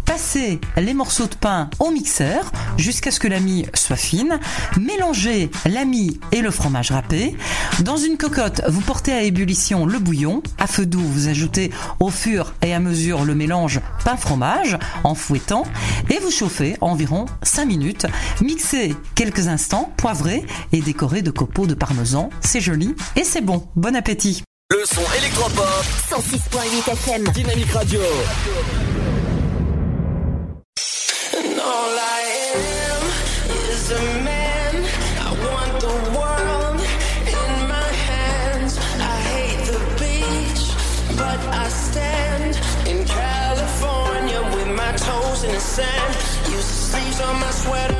[0.05, 4.39] passer les morceaux de pain au mixeur jusqu'à ce que la mie soit fine,
[4.79, 7.35] mélanger la mie et le fromage râpé.
[7.81, 10.43] Dans une cocotte, vous portez à ébullition le bouillon.
[10.59, 15.63] À feu doux, vous ajoutez au fur et à mesure le mélange pain-fromage en fouettant
[16.09, 18.05] et vous chauffez environ 5 minutes.
[18.41, 22.29] Mixez quelques instants, poivrez et décoré de copeaux de parmesan.
[22.41, 23.67] C'est joli et c'est bon.
[23.75, 24.43] Bon appétit.
[24.69, 25.83] Le son électropop.
[26.09, 27.23] 106.8 FM.
[27.33, 28.01] Dynamique Radio.
[45.43, 46.15] in the sand.
[46.53, 47.92] Used to sleeves on my sweater.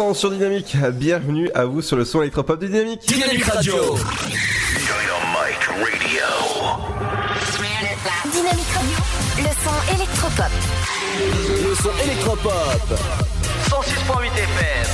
[0.00, 0.76] L'instant sur Dynamique.
[0.94, 3.02] Bienvenue à vous sur le son électropop de Dynamique.
[3.06, 3.74] Dynamique Radio.
[3.74, 3.98] Dynamite
[5.68, 6.22] Radio.
[8.32, 8.96] Dynamique Radio,
[9.36, 10.52] le son électropop.
[11.68, 12.82] Le son électropop.
[13.68, 14.88] 106.8 FM.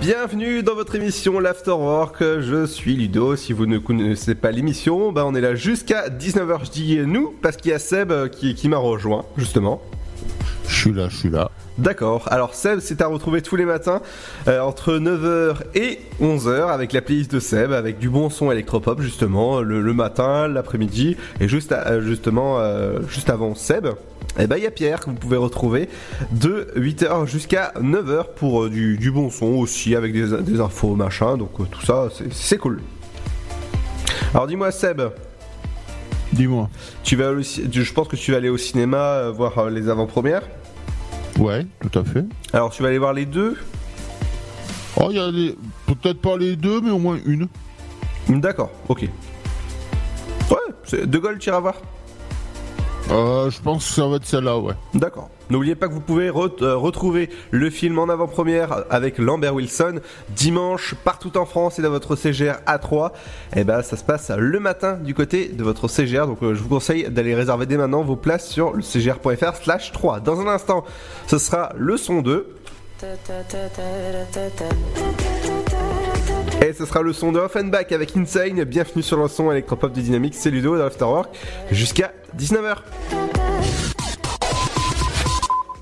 [0.00, 2.20] Bienvenue dans votre émission l'Afterwork.
[2.20, 3.34] Je suis Ludo.
[3.34, 6.66] Si vous ne connaissez pas l'émission, bah on est là jusqu'à 19h.
[6.66, 9.82] Je dis nous parce qu'il y a Seb euh, qui, qui m'a rejoint justement.
[10.84, 11.50] Je suis là, je suis là.
[11.78, 12.28] D'accord.
[12.30, 14.02] Alors Seb, c'est à retrouver tous les matins
[14.48, 19.00] euh, entre 9h et 11h avec la playlist de Seb, avec du bon son électropop
[19.00, 23.86] justement le, le matin, l'après-midi et juste à- euh, justement euh, juste avant Seb.
[24.38, 25.88] Et ben il y a Pierre que vous pouvez retrouver
[26.32, 30.94] de 8h jusqu'à 9h pour euh, du, du bon son aussi avec des, des infos
[30.96, 31.38] machin.
[31.38, 32.82] Donc tout ça c'est- cool.
[34.34, 35.00] Alors dis-moi Seb.
[36.34, 36.68] Dis-moi.
[37.04, 40.42] Tu vas au- je pense que tu vas aller au cinéma voir les avant-premières.
[41.38, 42.24] Ouais, tout à fait.
[42.52, 43.56] Alors tu vas aller voir les deux
[44.96, 45.56] Oh, il y a les...
[45.86, 47.48] peut-être pas les deux, mais au moins une.
[48.28, 49.02] D'accord, ok.
[50.50, 51.74] Ouais, c'est De Gaulle, tu voir
[53.10, 54.72] Euh, je pense que ça va être celle-là, ouais.
[54.94, 55.28] D'accord.
[55.50, 60.00] N'oubliez pas que vous pouvez re- euh, retrouver le film en avant-première avec Lambert Wilson
[60.30, 63.10] dimanche partout en France et dans votre CGR A3.
[63.56, 66.26] Et ben ça se passe le matin du côté de votre CGR.
[66.26, 69.92] Donc euh, je vous conseille d'aller réserver dès maintenant vos places sur le cgr.fr slash
[69.92, 70.20] 3.
[70.20, 70.84] Dans un instant,
[71.26, 72.54] ce sera le son 2.
[76.64, 78.64] Et ce sera le son de Offenbach avec Insane.
[78.64, 80.34] Bienvenue sur le son électropop du Dynamique.
[80.34, 81.36] C'est Ludo dans l'Afterwork
[81.70, 82.76] jusqu'à 19h.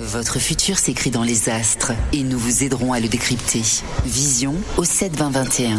[0.00, 3.62] Votre futur s'écrit dans les astres et nous vous aiderons à le décrypter.
[4.04, 5.78] Vision au 7 20 21.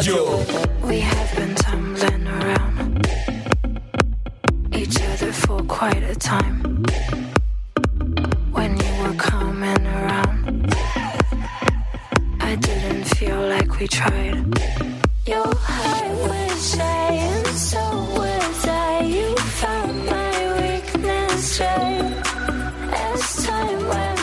[0.00, 0.38] Radio.
[0.88, 3.06] We have been tumbling around
[4.72, 6.84] each other for quite a time.
[8.50, 10.74] When you were coming around,
[12.40, 14.42] I didn't feel like we tried.
[15.26, 17.84] Your heart was shy so
[18.16, 19.02] was I.
[19.02, 22.14] You found my weakness right.
[23.04, 24.19] As time went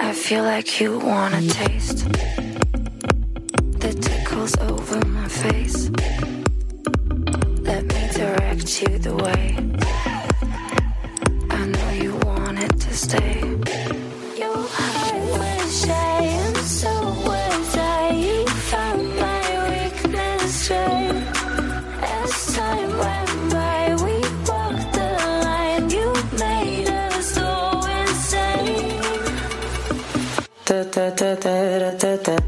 [0.00, 2.06] I feel like you wanna taste
[3.80, 5.90] the tickles over my face.
[7.62, 9.97] Let me direct you the way.
[30.68, 32.16] Da da da da da.
[32.24, 32.47] Da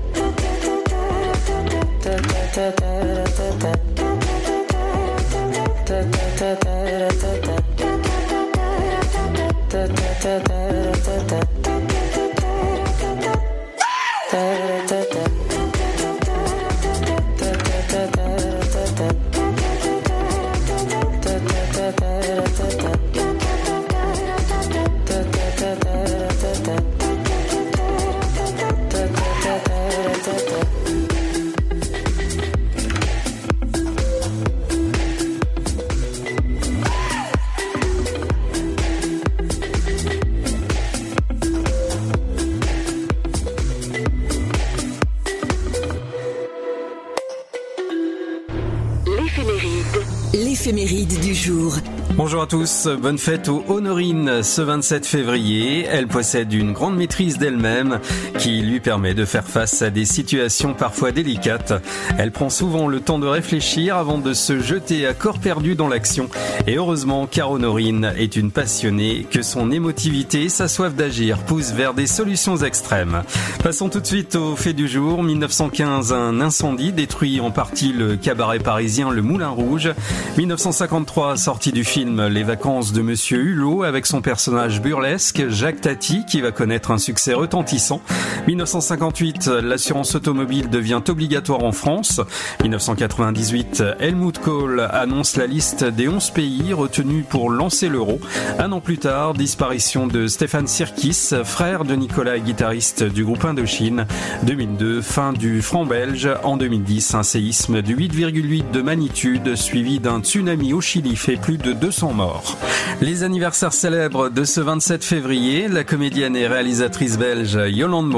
[52.41, 55.85] Bonjour à tous, bonne fête aux Honorine ce 27 février.
[55.85, 58.01] Elle possède une grande maîtrise d'elle-même
[58.41, 61.75] qui lui permet de faire face à des situations parfois délicates.
[62.17, 65.89] Elle prend souvent le temps de réfléchir avant de se jeter à corps perdu dans
[65.89, 66.31] l'action.
[66.67, 71.93] Et heureusement car Honorine est une passionnée, que son émotivité, sa soif d'agir pousse vers
[71.93, 73.25] des solutions extrêmes.
[73.63, 75.23] Passons tout de suite au fait du jour.
[75.23, 79.93] 1915, un incendie détruit en partie le cabaret parisien Le Moulin Rouge.
[80.39, 86.25] 1953, sortie du film Les vacances de Monsieur Hulot avec son personnage burlesque Jacques Tati
[86.25, 88.01] qui va connaître un succès retentissant.
[88.47, 92.21] 1958, l'assurance automobile devient obligatoire en France.
[92.63, 98.21] 1998, Helmut Kohl annonce la liste des 11 pays retenus pour lancer l'euro.
[98.59, 104.07] Un an plus tard, disparition de Stéphane Sirkis, frère de Nicolas, guitariste du groupe Indochine.
[104.45, 106.29] 2002, fin du franc belge.
[106.43, 111.59] En 2010, un séisme de 8,8 de magnitude suivi d'un tsunami au Chili fait plus
[111.59, 112.57] de 200 morts.
[113.01, 118.09] Les anniversaires célèbres de ce 27 février, la comédienne et réalisatrice belge Yolande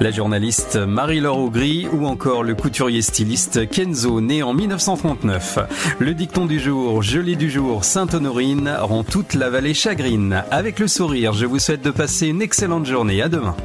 [0.00, 5.58] La journaliste Marie-Laure Augry ou encore le couturier styliste Kenzo né en 1939.
[5.98, 10.44] Le dicton du jour, gelée du jour, Sainte-Honorine rend toute la vallée chagrine.
[10.50, 13.22] Avec le sourire, je vous souhaite de passer une excellente journée.
[13.22, 13.56] À demain.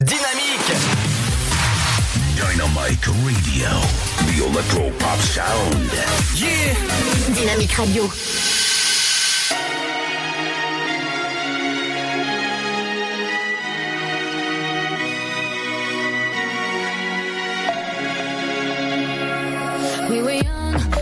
[0.00, 0.72] Dynamique
[2.36, 3.68] Dynamite Radio.
[4.26, 5.90] The Electro Pop Sound.
[6.36, 6.74] Yeah
[7.34, 8.61] Dynamique Radio.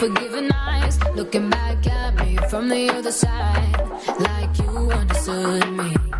[0.00, 3.76] forgiving eyes looking back at me from the other side,
[4.18, 6.19] like you understood me.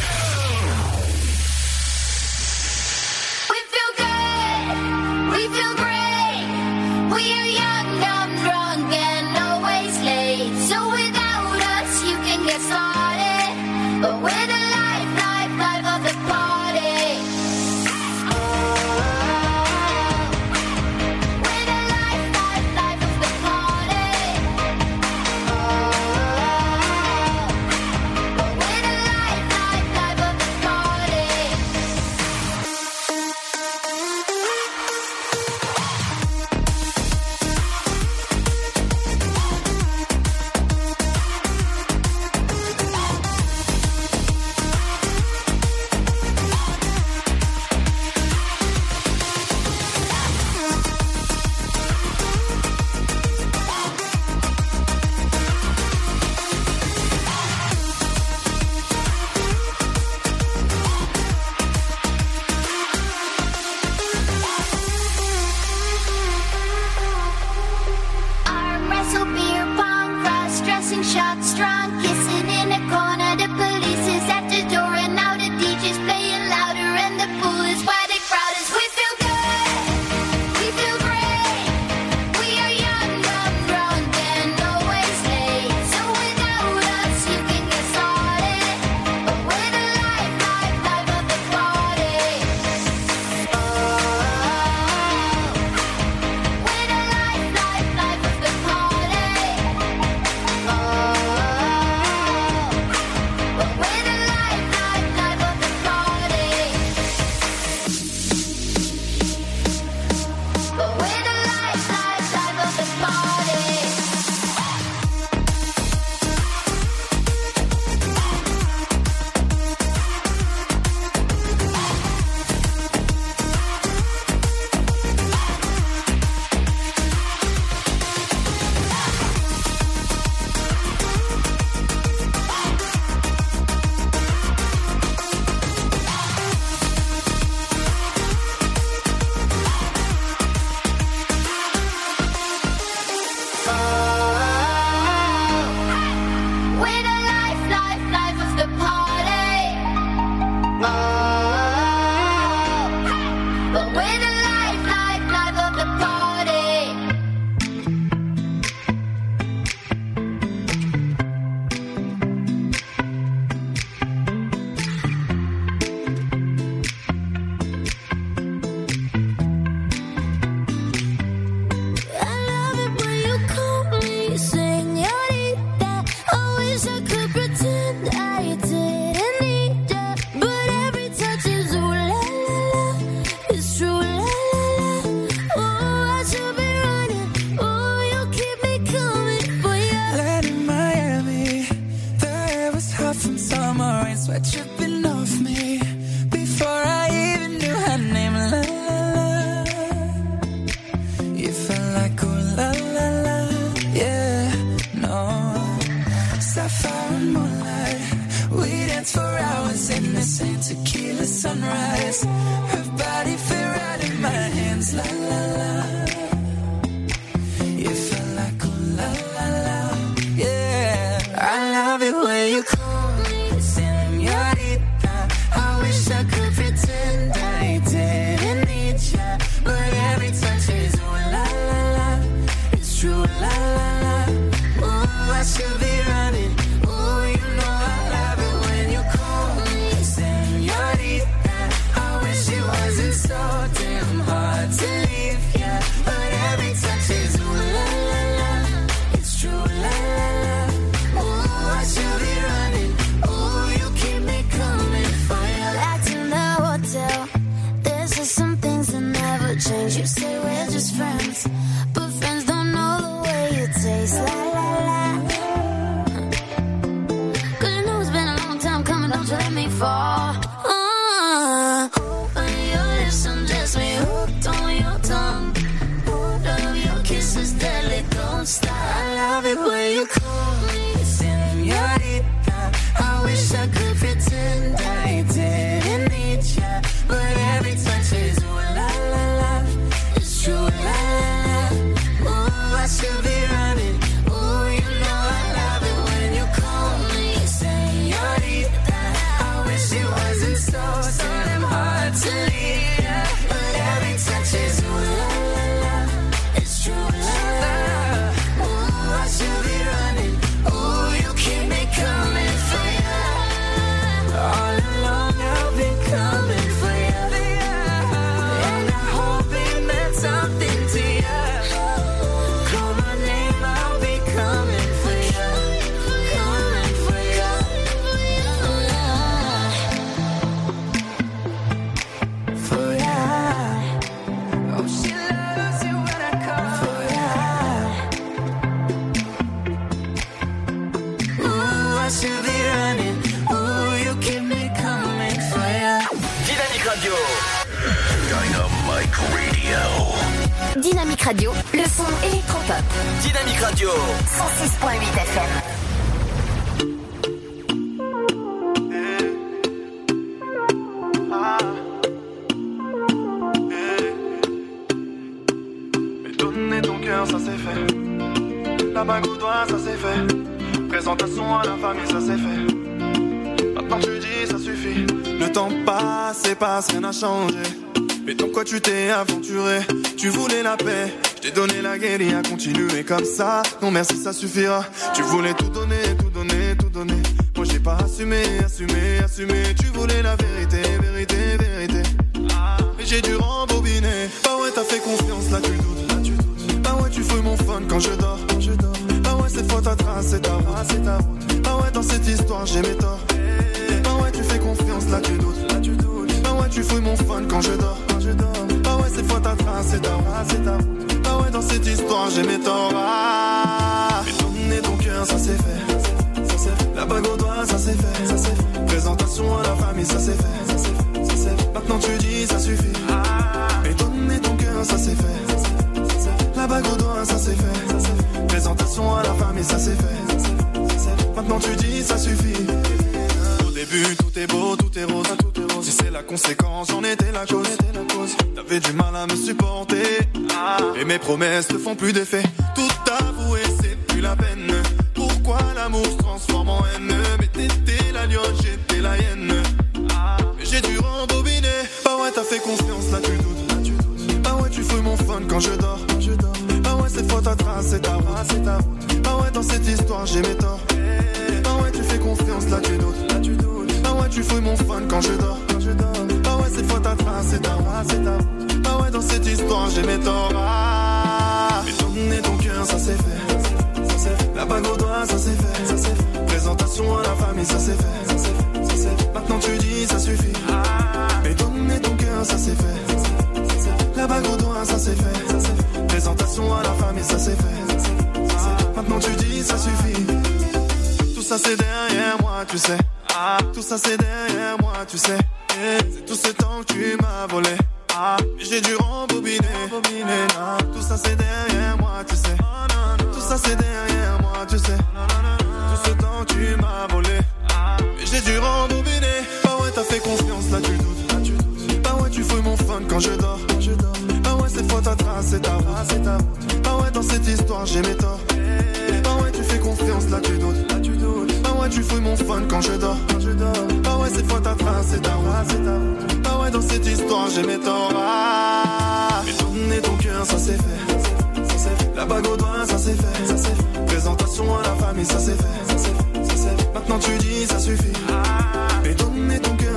[378.71, 379.79] tu t'es aventuré,
[380.15, 381.13] tu voulais la paix.
[381.35, 383.63] Je t'ai donné la guerre guérilla, continuer comme ça.
[383.81, 384.85] Non merci, ça suffira.
[385.13, 386.00] Tu voulais tout donner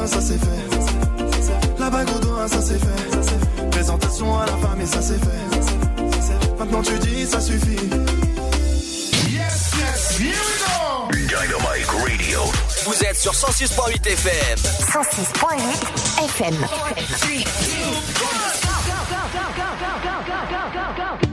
[0.06, 0.38] ça c'est.
[1.78, 3.70] La bague au doigt, ça c'est fait.
[3.70, 6.58] Présentation à la famille, ça c'est fait.
[6.58, 7.88] Maintenant tu dis, ça suffit.
[9.30, 11.08] Yes, yes, here we go!
[11.28, 12.40] Dynamite Radio.
[12.84, 14.58] Vous êtes sur 106.8 FM.
[14.58, 16.54] 106.8 FM.
[16.54, 17.02] 3, 2,
[21.22, 21.23] 1.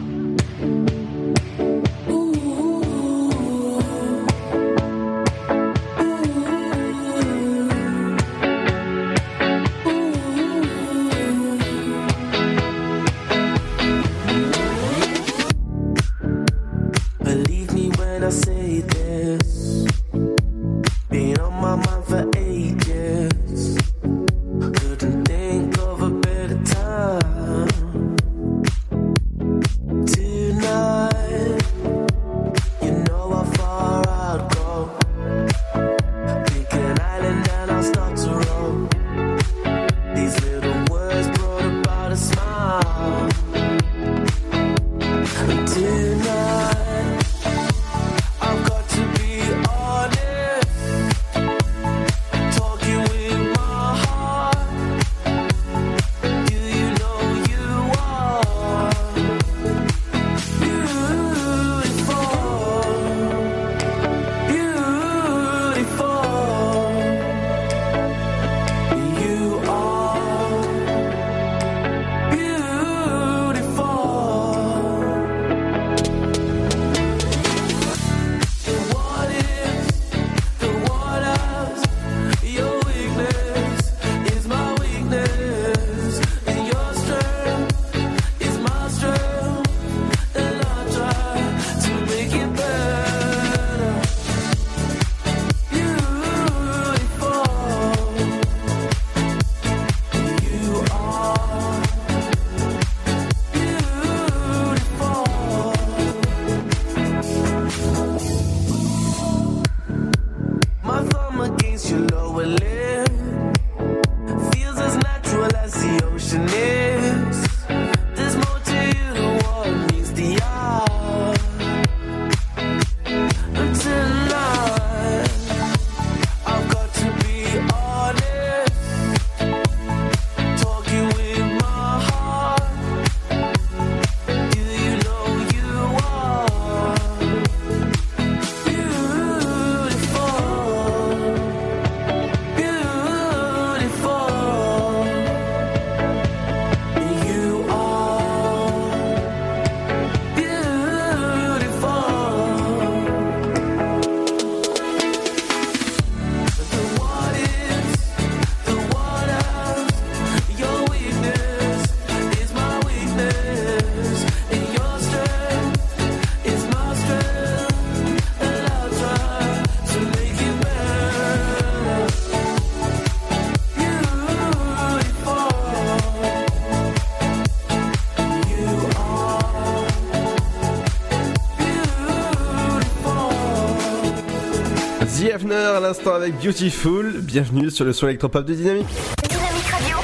[185.52, 187.20] À l'instant avec Beautiful.
[187.20, 188.88] Bienvenue sur le son électropop de Dynamique.
[189.30, 189.98] Dynamique Radio.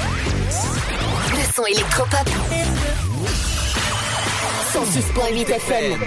[1.32, 2.28] Le son électropop.
[4.74, 6.00] 106.8 FM.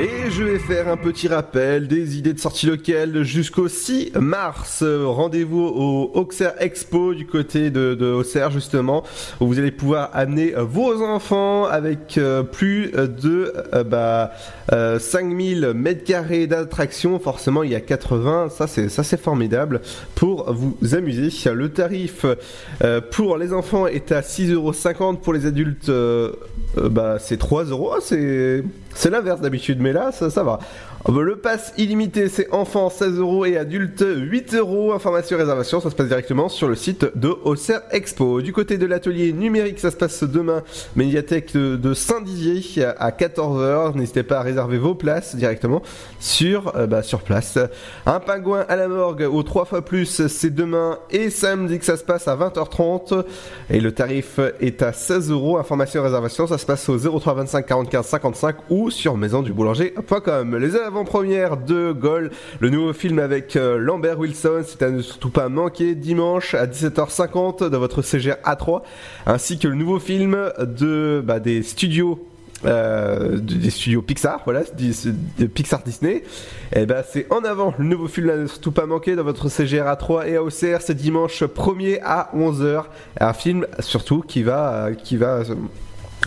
[0.00, 4.82] Et je vais faire un petit rappel des idées de sortie locales jusqu'au 6 mars.
[4.82, 9.04] Rendez-vous au Auxerre Expo du côté de, Auxerre justement,
[9.40, 14.32] où vous allez pouvoir amener vos enfants avec euh, plus de euh, bah,
[14.72, 17.20] euh, 5000 mètres carrés d'attraction.
[17.20, 18.48] Forcément, il y a 80.
[18.48, 19.80] Ça, c'est ça, c'est formidable
[20.16, 21.30] pour vous amuser.
[21.52, 22.26] Le tarif
[22.82, 25.90] euh, pour les enfants est à 6,50€ pour les adultes.
[26.76, 27.94] bah, c'est 3 euros.
[28.00, 28.64] C'est
[28.94, 30.58] c'est l'inverse d'habitude, mais là, ça, ça va.
[31.06, 34.94] Oh, bah, Le pass illimité, c'est enfants 16 euros et adultes 8 euros.
[34.94, 38.40] Information et réservation, ça se passe directement sur le site de Auxerre Expo.
[38.40, 40.62] Du côté de l'atelier numérique, ça se passe demain,
[40.96, 43.94] médiathèque de, Saint-Dizier à 14h.
[43.94, 45.82] N'hésitez pas à réserver vos places directement
[46.20, 47.58] sur, euh, bah, sur place.
[48.06, 51.98] Un pingouin à la morgue au 3 fois plus, c'est demain et samedi que ça
[51.98, 53.24] se passe à 20h30.
[53.68, 55.58] Et le tarif est à 16 euros.
[55.58, 60.56] Information et réservation, ça se passe au 03 25 45 55 ou sur maisonduboulanger.com.
[60.56, 62.30] Les avant-premières de Gaulle,
[62.60, 66.66] le nouveau film avec euh, Lambert Wilson, c'est à ne surtout pas manquer dimanche à
[66.66, 68.82] 17h50 dans votre CGR A3,
[69.26, 72.24] ainsi que le nouveau film de bah, des studios
[72.64, 76.22] euh, de- des studios Pixar, voilà, de Pixar Disney.
[76.74, 79.48] Et ben c'est en avant le nouveau film à ne surtout pas manquer dans votre
[79.48, 82.84] CGR A3 et à OCR, c'est dimanche 1er à 11h.
[83.20, 85.40] Un film surtout qui va, qui va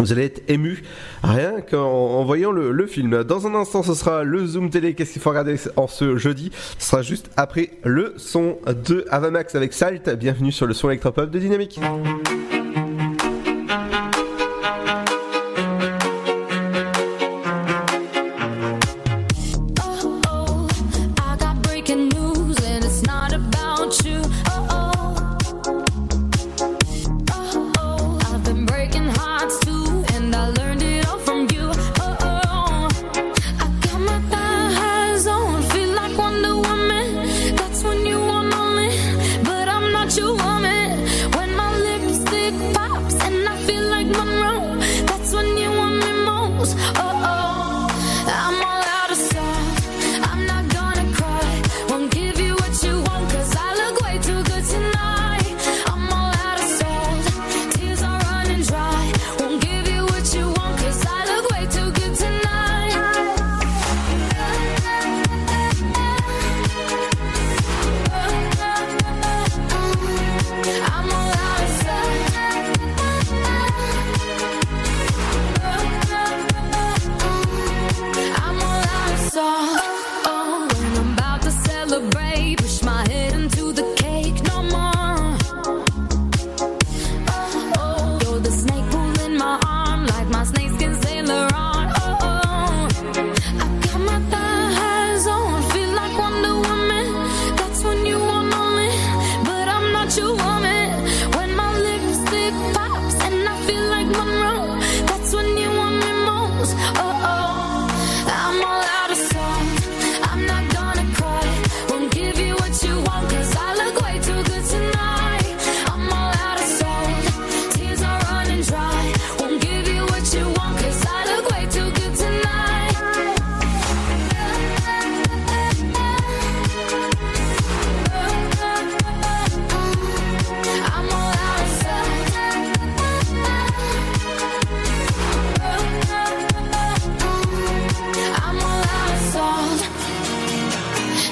[0.02, 0.84] vous allez être ému
[1.24, 3.24] rien qu'en en voyant le, le film.
[3.24, 4.94] Dans un instant, ce sera le Zoom télé.
[4.94, 6.52] Qu'est-ce qu'il faut regarder en ce jeudi?
[6.78, 10.10] Ce sera juste après le son de Avamax avec Salt.
[10.18, 11.80] Bienvenue sur le son électropop de Dynamique.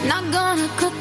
[0.07, 0.94] Not gonna cry,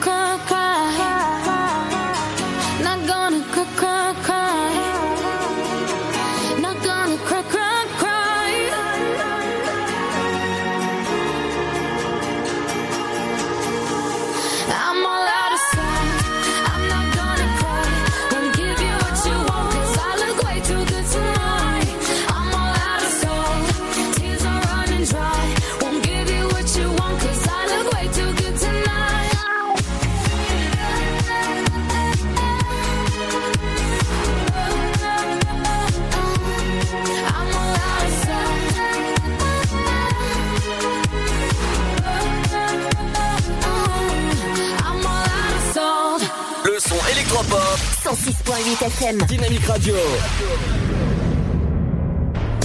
[48.65, 49.19] 106.8 FM.
[49.29, 49.95] Dynamique Radio.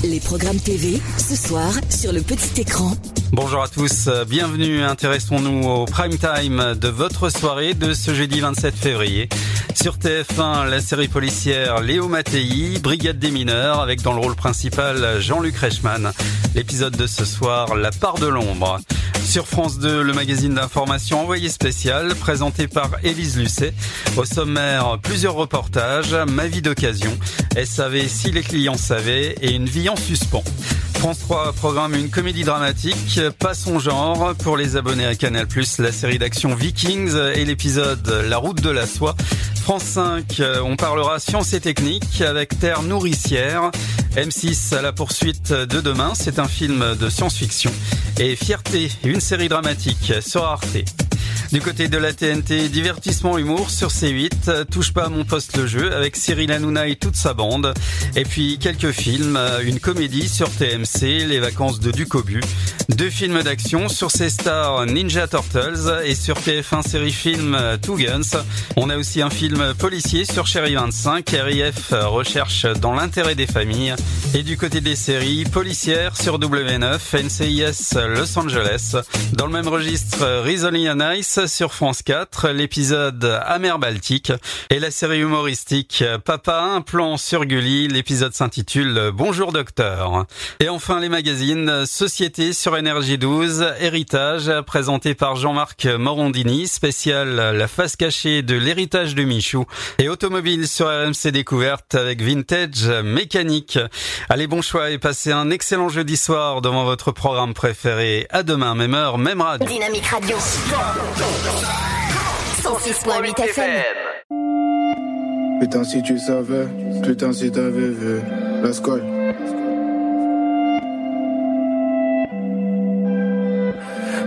[0.05, 2.93] Les programmes TV, ce soir, sur le petit écran.
[3.33, 4.81] Bonjour à tous, bienvenue.
[4.81, 9.27] Intéressons-nous au prime time de votre soirée de ce jeudi 27 février.
[9.75, 15.19] Sur TF1, la série policière Léo Mattei, Brigade des mineurs, avec dans le rôle principal
[15.19, 16.13] Jean-Luc Reichmann.
[16.55, 18.79] L'épisode de ce soir, La part de l'ombre.
[19.29, 23.75] Sur France 2, le magazine d'information envoyé spécial, présenté par Élise Lucet.
[24.17, 27.15] Au sommaire, plusieurs reportages, Ma vie d'occasion,
[27.63, 30.43] SAV si les clients savaient et Une vie en suspens.
[30.99, 34.35] France 3 programme une comédie dramatique, pas son genre.
[34.43, 35.47] Pour les abonnés à Canal+,
[35.79, 39.15] la série d'action Vikings et l'épisode La route de la soie.
[39.61, 43.71] France 5, euh, on parlera sciences et techniques avec Terre nourricière.
[44.17, 47.71] M6 à la poursuite de demain, c'est un film de science-fiction.
[48.19, 50.83] Et Fierté, une série dramatique sur Arte.
[51.51, 55.65] Du côté de la TNT, divertissement humour sur C8, touche pas à mon poste le
[55.65, 57.73] jeu avec Cyril Hanouna et toute sa bande.
[58.15, 62.41] Et puis quelques films, une comédie sur TMC, les vacances de Ducobu.
[62.89, 68.43] Deux films d'action sur ces stars Ninja Turtles et sur TF1 série film Two Guns.
[68.75, 73.95] On a aussi un film policier sur Chéri 25, RIF recherche dans l'intérêt des familles.
[74.35, 78.95] Et du côté des séries, policières sur W9, NCIS Los Angeles.
[79.33, 84.31] Dans le même registre, Rizzoli on Ice sur France 4, l'épisode Amer Baltique
[84.69, 90.25] et la série humoristique Papa un plan sur Gulli, l'épisode s'intitule Bonjour Docteur.
[90.59, 97.67] Et enfin les magazines Société sur Énergie 12, Héritage présenté par Jean-Marc Morondini, spécial La
[97.67, 99.65] face cachée de l'héritage de Michou
[99.97, 103.79] et Automobile sur RMC Découverte avec Vintage Mécanique.
[104.29, 108.27] Allez bon choix et passez un excellent jeudi soir devant votre programme préféré.
[108.29, 109.67] À demain, même heure, même radio.
[109.67, 110.37] Dynamique Radio.
[112.63, 113.95] 106.8 FM.
[115.59, 116.67] Putain si tu savais,
[117.03, 118.21] putain si t'avais vu
[118.63, 119.03] la scolle.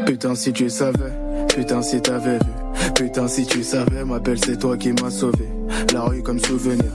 [0.06, 1.12] Putain si tu savais,
[1.48, 5.48] putain si t'avais vu, putain si tu savais, ma belle c'est toi qui m'as sauvé.
[5.92, 6.92] La rue comme souvenir,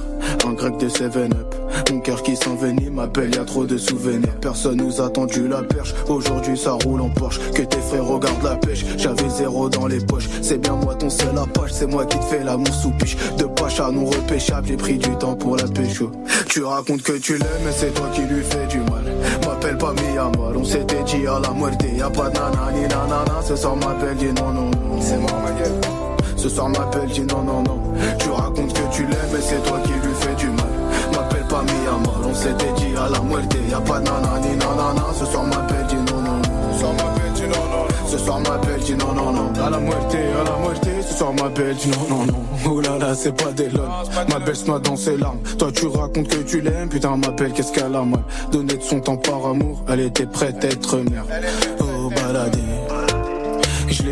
[0.48, 1.56] un grec de 7-up.
[1.92, 4.34] Mon cœur qui s'envenime, ma belle, y a trop de souvenirs.
[4.42, 7.40] Personne nous a tendu la perche, aujourd'hui ça roule en Porsche.
[7.54, 10.28] Que tes frères regardent la pêche, j'avais zéro dans les poches.
[10.42, 13.18] C'est bien moi ton seul apache, c'est moi qui te fais l'amour sous piche.
[13.38, 16.12] De pacha non repêchable, j'ai pris du temps pour la pécho.
[16.50, 19.04] Tu racontes que tu l'aimes, mais c'est toi qui lui fais du mal.
[19.46, 21.84] M'appelle pas Miyamar, on s'était dit à la muerte.
[21.98, 25.02] Y'a pas de nanani nanana, ce soir m'appelle, dis non, non, non.
[25.02, 26.17] C'est mort ma gueule.
[26.38, 27.82] Ce soir m'appelle, dis non, non, non.
[28.20, 30.68] Tu racontes que tu l'aimes, mais c'est toi qui lui fais du mal.
[31.12, 33.58] M'appelle pas Miyamar, on s'était dit à la muerte.
[33.70, 36.74] Y'a pas nanani nanana, ce soir m'appelle, dis non, non, non.
[36.74, 37.88] Ce soir m'appelle, dis non, non.
[38.08, 39.66] Ce soir m'appelle, dis non, non, non.
[39.66, 42.48] À la muerte, à la muerte, ce soir m'appelle, dis non, non, non.
[42.70, 43.90] Oh là là, c'est pas des lols.
[44.30, 45.40] Ma belle se dans ses larmes.
[45.58, 48.24] Toi, tu racontes que tu l'aimes, putain, m'appelle, qu'est-ce qu'elle a mal.
[48.52, 51.26] Donner de son temps par amour, elle était prête à être mère.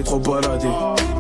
[0.06, 0.68] Trop baladé.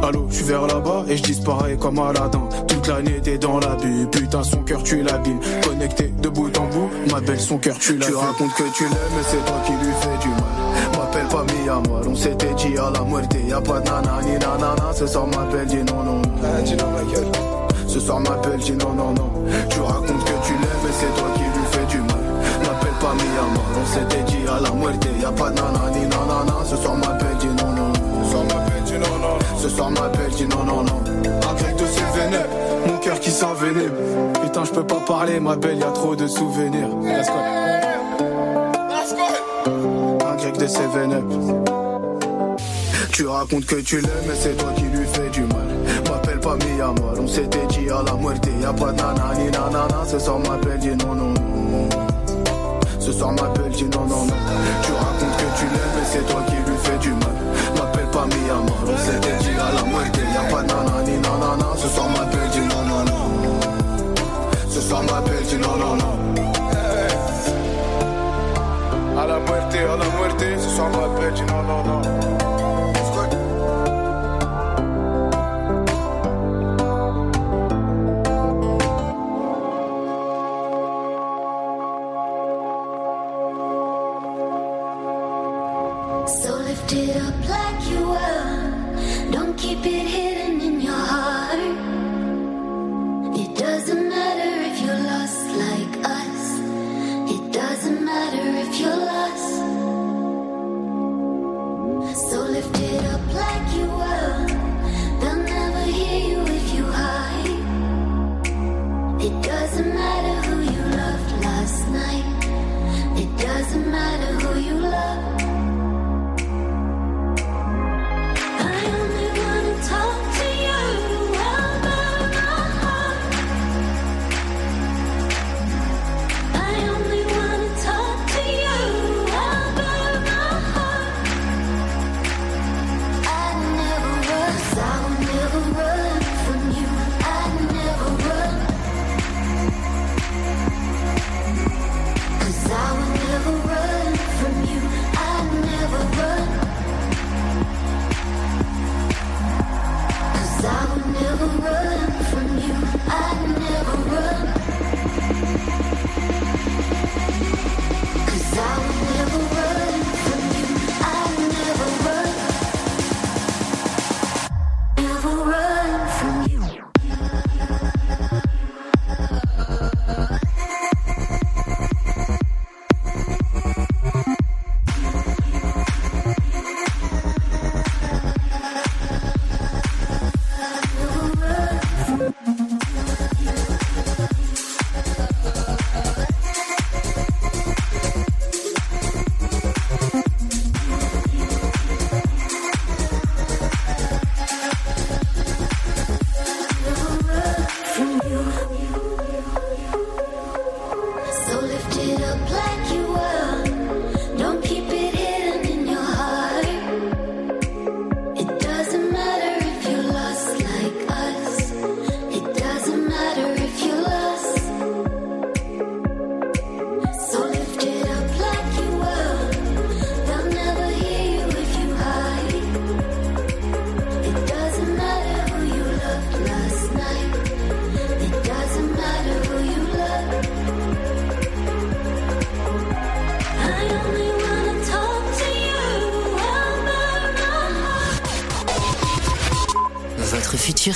[0.01, 2.47] Allô, je suis vers là-bas et je disparais comme Aladdin.
[2.67, 5.39] Toute l'année t'es dans la bulle, putain son cœur tu l'abîmes.
[5.67, 8.05] Connecté de bout en bout, ma belle son cœur tu l'as.
[8.05, 10.97] Tu racontes que tu l'aimes, mais c'est toi qui lui fais du mal.
[10.97, 13.35] M'appelle pas Miyamar, on s'était dit à la muerte.
[13.47, 16.21] Y'a pas de nanani nanana, ce soir m'appelle, dis non non.
[16.63, 17.31] Dis non ma gueule.
[17.87, 19.31] Ce soir m'appelle, dis non non non.
[19.69, 22.25] Tu racontes que tu l'aimes, mais c'est toi qui lui fais du mal.
[22.61, 25.07] M'appelle pas Miyamar, on s'était dit à la muerte.
[25.21, 27.74] Y'a pas de nanani nanana, ce soir m'appelle, dis non non.
[29.57, 31.01] Ce soir soir m'appelle, dis non non non.
[31.57, 32.47] Grec de ses vénères,
[32.87, 33.91] mon cœur qui s'envenime.
[34.43, 36.89] Putain, je peux pas parler, ma belle, y a trop de souvenirs.
[40.25, 41.23] Un grec de 7-up.
[43.11, 45.67] Tu racontes que tu l'aimes, mais c'est toi qui lui fais du mal.
[46.09, 48.47] M'appelle pas Miyamar, on s'était dit à la muerte.
[48.61, 51.89] Y'a pas de nanani nanana, ce soir m'appelle, dis non, non, non.
[52.99, 54.33] Ce soir m'appelle, dis non, non, non.
[54.83, 57.44] Tu racontes que tu l'aimes, mais c'est toi qui lui fais du mal.
[58.51, 60.19] On s'était dit à la muerte.
[60.33, 63.59] Y'a pas nanani nanana, ce soir m'appelle, dis non, non, non.
[64.69, 66.15] Ce soir m'appelle, dis non, non, non.
[69.19, 72.44] À la muerte, à la muerte, ce soir m'appelle, dis non, non, non.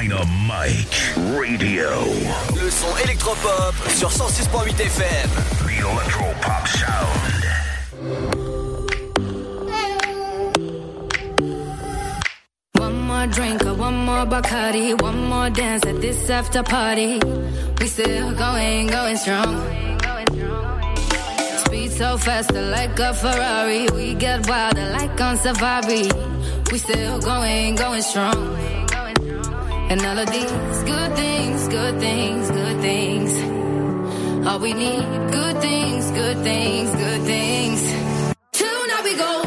[0.00, 1.90] Dynamite Radio.
[2.54, 5.28] Le son électropop sur 106.8 FM.
[5.58, 7.44] The Electropop Sound.
[12.78, 17.20] One more drink or one more Bacardi, one more dance at this after party.
[17.78, 19.60] We still going, going strong.
[21.58, 23.86] Speed so faster like a Ferrari.
[23.94, 26.08] We get wilder like on safari.
[26.72, 28.79] We still going, going strong.
[29.90, 34.46] And all of these good things, good things, good things.
[34.46, 35.02] All we need,
[35.32, 37.80] good things, good things, good things.
[38.52, 39.42] Tonight we go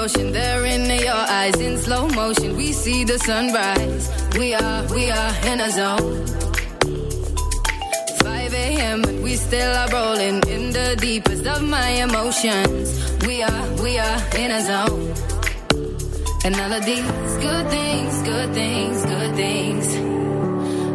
[0.00, 2.56] ocean there in your eyes in slow motion.
[2.56, 4.04] We see the sunrise.
[4.38, 6.26] We are, we are in a zone.
[8.22, 9.04] 5 a.m.
[9.04, 12.86] and we still are rolling in the deepest of my emotions.
[13.26, 15.06] We are, we are in a zone.
[16.44, 19.86] And all of these good things, good things, good things.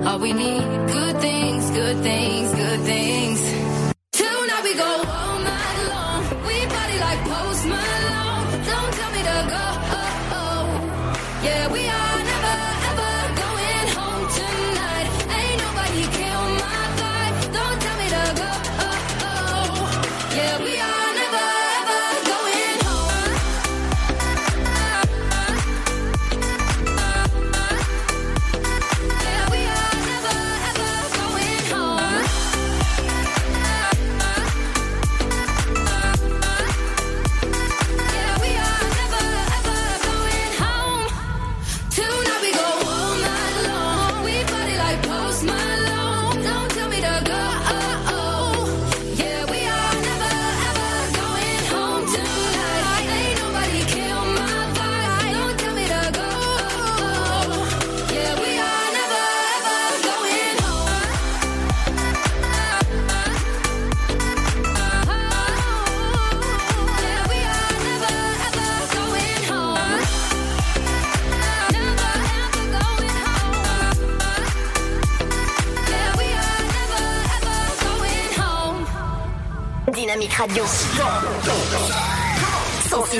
[0.07, 0.65] All we need,
[0.97, 3.64] good things, good things, good things.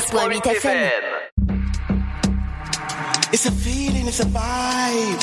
[0.10, 1.02] 106.8 FM.
[3.34, 5.22] It's a feeling, it's a vibe.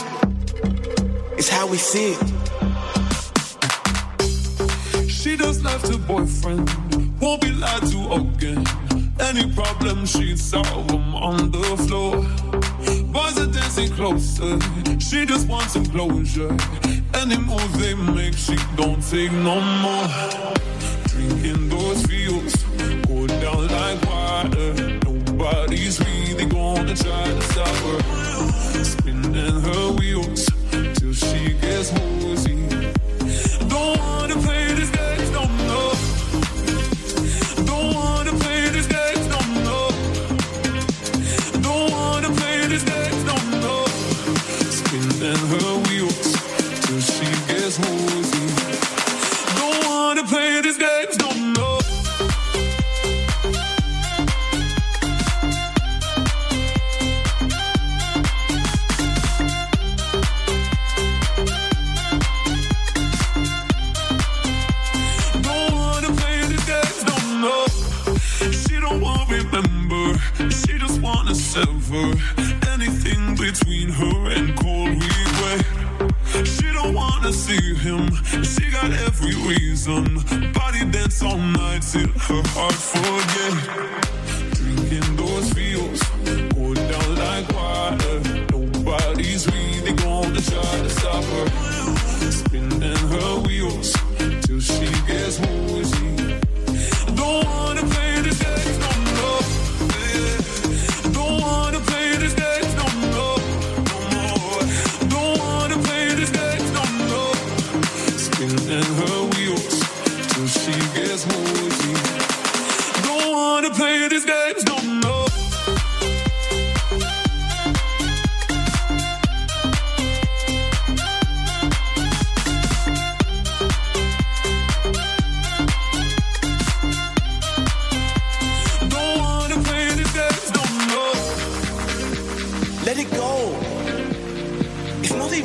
[1.38, 2.18] It's how we see it.
[5.08, 6.68] She does life to boyfriend,
[7.20, 8.66] won't be lied to again.
[9.20, 12.16] Any problem she'd solve them on the floor.
[13.12, 14.58] Boys are dancing closer,
[14.98, 16.56] she just wants some closure.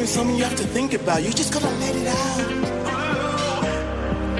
[0.08, 1.22] It's not something you have to think about.
[1.22, 2.40] You just gotta let it out.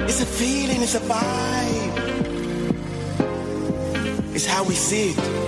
[0.08, 1.94] It's a feeling, it's a vibe.
[4.34, 5.47] It's how we see it.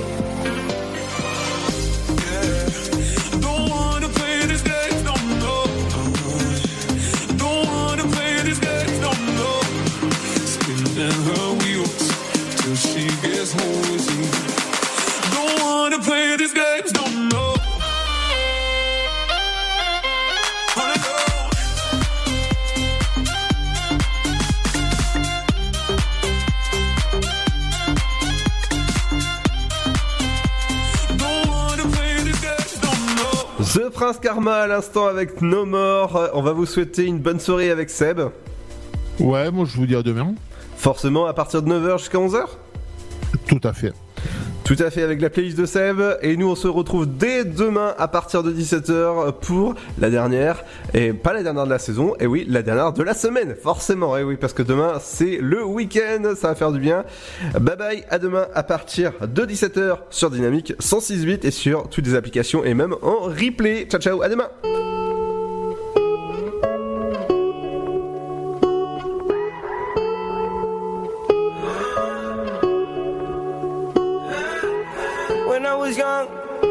[34.11, 36.31] Prince Karma à l'instant avec No More.
[36.35, 38.19] On va vous souhaiter une bonne soirée avec Seb.
[39.21, 40.35] Ouais, moi je vous dis à demain.
[40.77, 42.43] Forcément à partir de 9h jusqu'à 11h
[43.47, 43.93] Tout à fait.
[44.71, 46.01] Tout à fait avec la playlist de Seb.
[46.23, 50.63] Et nous on se retrouve dès demain à partir de 17h pour la dernière.
[50.95, 53.57] Et pas la dernière de la saison, et oui, la dernière de la semaine.
[53.61, 57.05] Forcément, et oui, parce que demain c'est le week-end, ça va faire du bien.
[57.59, 62.15] Bye bye, à demain à partir de 17h sur Dynamique 106.8 et sur toutes les
[62.15, 63.89] applications et même en replay.
[63.91, 64.51] Ciao ciao, à demain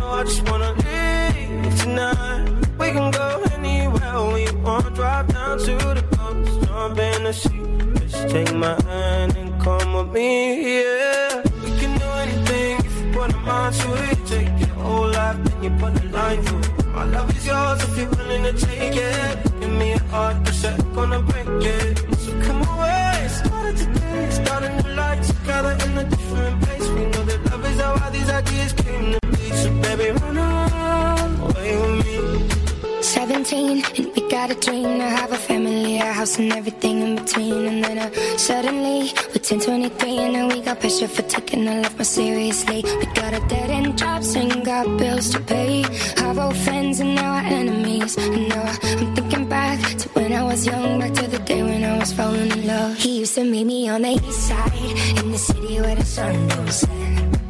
[0.00, 2.48] Know I just wanna leave tonight.
[2.78, 4.94] We can go anywhere we want.
[4.94, 7.60] Drive down to the coast, jump in the sea.
[8.00, 11.42] Just take my hand and come with me, yeah.
[11.62, 14.18] We can do anything if you put a mind to it.
[14.26, 16.86] Take your whole life and you put a line through it.
[16.86, 19.60] My love is yours if you're willing to take it.
[19.60, 21.46] Give me a heart to set, gonna break
[21.76, 21.98] it.
[22.22, 26.88] So come away, started today, starting new life together in a different place.
[26.88, 29.19] We know that love is how all these ideas came to.
[29.60, 30.38] So baby, run
[31.46, 33.02] away with me.
[33.02, 37.16] 17 and we got a dream to have a family, a house and everything in
[37.16, 37.66] between.
[37.66, 41.82] And then uh, suddenly we're 10, 23 and now we got pressure for taking our
[41.82, 42.82] life more seriously.
[43.00, 45.84] We got a dead end jobs and got bills to pay.
[46.22, 48.16] Our old friends and now our enemies.
[48.16, 51.84] And now I'm thinking back to when I was young, back to the day when
[51.84, 52.96] I was falling in love.
[52.96, 54.72] He used to meet me on the east side
[55.18, 57.49] in the city where the sun don't set.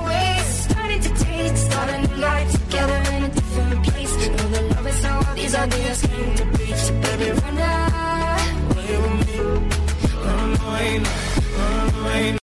[1.57, 4.27] starting to taste, start a life together in a different place.
[4.27, 6.73] Know the love is how these ideas came to be.
[6.73, 7.57] So baby, run
[8.71, 9.39] away with me.
[10.25, 12.37] Run away now.